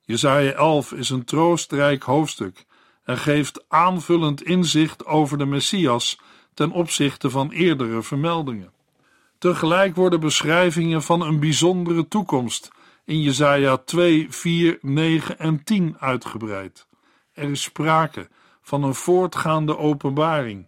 Jesaja 0.02 0.52
11 0.52 0.92
is 0.92 1.10
een 1.10 1.24
troostrijk 1.24 2.04
hoofdstuk 2.04 2.66
en 3.04 3.18
geeft 3.18 3.66
aanvullend 3.68 4.44
inzicht 4.44 5.06
over 5.06 5.38
de 5.38 5.46
Messias 5.46 6.20
ten 6.54 6.72
opzichte 6.72 7.30
van 7.30 7.52
eerdere 7.52 8.02
vermeldingen. 8.02 8.72
Tegelijk 9.38 9.96
worden 9.96 10.20
beschrijvingen 10.20 11.04
van 11.04 11.22
een 11.22 11.40
bijzondere 11.40 12.08
toekomst 12.08 12.72
in 13.06 13.22
Jesaja 13.22 13.78
2, 13.78 14.28
4, 14.30 14.78
9 14.82 15.40
en 15.40 15.64
10 15.64 15.96
uitgebreid. 16.00 16.88
Er 17.34 17.50
is 17.50 17.62
sprake 17.62 18.30
van 18.62 18.84
een 18.84 18.96
voortgaande 18.96 19.78
openbaring, 19.78 20.68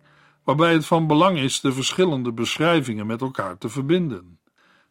waarbij 0.50 0.74
het 0.74 0.86
van 0.86 1.08
belang 1.08 1.38
is 1.38 1.60
de 1.60 1.74
verschillende 1.74 2.32
beschrijvingen 2.32 3.08
met 3.08 3.22
elkaar 3.22 3.58
te 3.58 3.70
verbinden. 3.70 4.40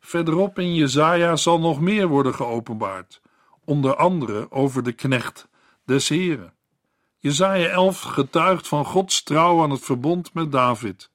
Verderop 0.00 0.58
in 0.58 0.74
Jesaja 0.74 1.36
zal 1.36 1.60
nog 1.60 1.80
meer 1.80 2.06
worden 2.08 2.34
geopenbaard, 2.34 3.20
onder 3.64 3.96
andere 3.96 4.50
over 4.50 4.82
de 4.82 4.92
knecht 4.92 5.48
des 5.84 6.08
Heren. 6.08 6.52
Jesaja 7.18 7.68
11 7.68 8.00
getuigt 8.00 8.68
van 8.68 8.84
Gods 8.84 9.22
trouw 9.22 9.62
aan 9.62 9.70
het 9.70 9.80
verbond 9.80 10.34
met 10.34 10.52
David. 10.52 11.10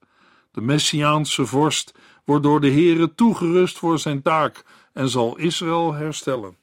De 0.52 0.62
Messiaanse 0.62 1.46
vorst 1.46 1.94
wordt 2.26 2.44
door 2.44 2.62
de 2.62 2.72
Heere 2.72 3.16
toegerust 3.16 3.78
voor 3.78 4.00
zijn 4.00 4.22
taak 4.22 4.64
en 4.94 5.10
zal 5.10 5.38
Israël 5.38 5.94
herstellen. 5.94 6.58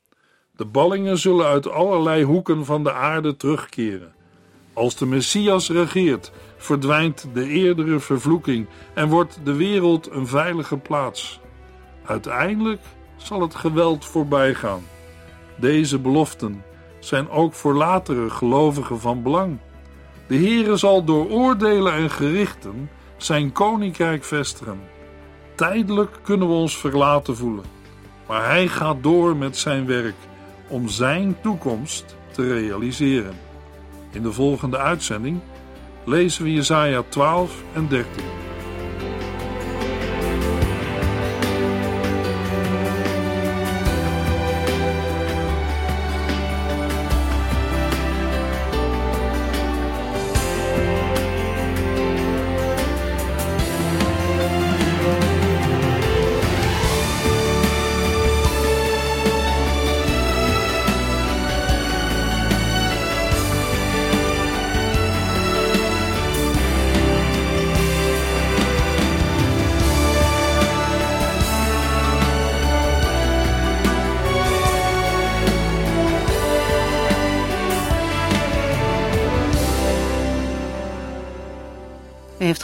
De 0.56 0.64
ballingen 0.64 1.18
zullen 1.18 1.46
uit 1.46 1.70
allerlei 1.70 2.24
hoeken 2.24 2.64
van 2.64 2.84
de 2.84 2.92
aarde 2.92 3.36
terugkeren. 3.36 4.14
Als 4.72 4.96
de 4.96 5.06
Messias 5.06 5.70
regeert, 5.70 6.32
verdwijnt 6.60 7.28
de 7.32 7.48
eerdere 7.48 8.00
vervloeking 8.00 8.66
en 8.94 9.08
wordt 9.08 9.40
de 9.44 9.54
wereld 9.54 10.10
een 10.10 10.26
veilige 10.26 10.76
plaats. 10.76 11.40
Uiteindelijk 12.04 12.80
zal 13.16 13.40
het 13.40 13.54
geweld 13.54 14.04
voorbij 14.04 14.54
gaan. 14.54 14.82
Deze 15.56 15.98
beloften 15.98 16.62
zijn 16.98 17.30
ook 17.30 17.54
voor 17.54 17.74
latere 17.74 18.30
gelovigen 18.30 19.00
van 19.00 19.22
belang. 19.22 19.58
De 20.26 20.36
Heere 20.36 20.76
zal 20.76 21.04
door 21.04 21.28
oordelen 21.28 21.92
en 21.92 22.10
gerichten 22.10 22.90
zijn 23.16 23.52
koninkrijk 23.52 24.24
vestigen. 24.24 24.80
Tijdelijk 25.54 26.18
kunnen 26.22 26.48
we 26.48 26.54
ons 26.54 26.76
verlaten 26.76 27.36
voelen, 27.36 27.64
maar 28.28 28.44
hij 28.44 28.68
gaat 28.68 29.02
door 29.02 29.36
met 29.36 29.56
zijn 29.56 29.86
werk 29.86 30.14
om 30.68 30.88
zijn 30.88 31.36
toekomst 31.42 32.16
te 32.30 32.52
realiseren. 32.52 33.34
In 34.12 34.22
de 34.22 34.32
volgende 34.32 34.78
uitzending 34.78 35.40
lezen 36.04 36.44
we 36.44 36.52
Jesaja 36.52 37.02
12 37.08 37.62
en 37.74 37.88
13. 37.88 38.49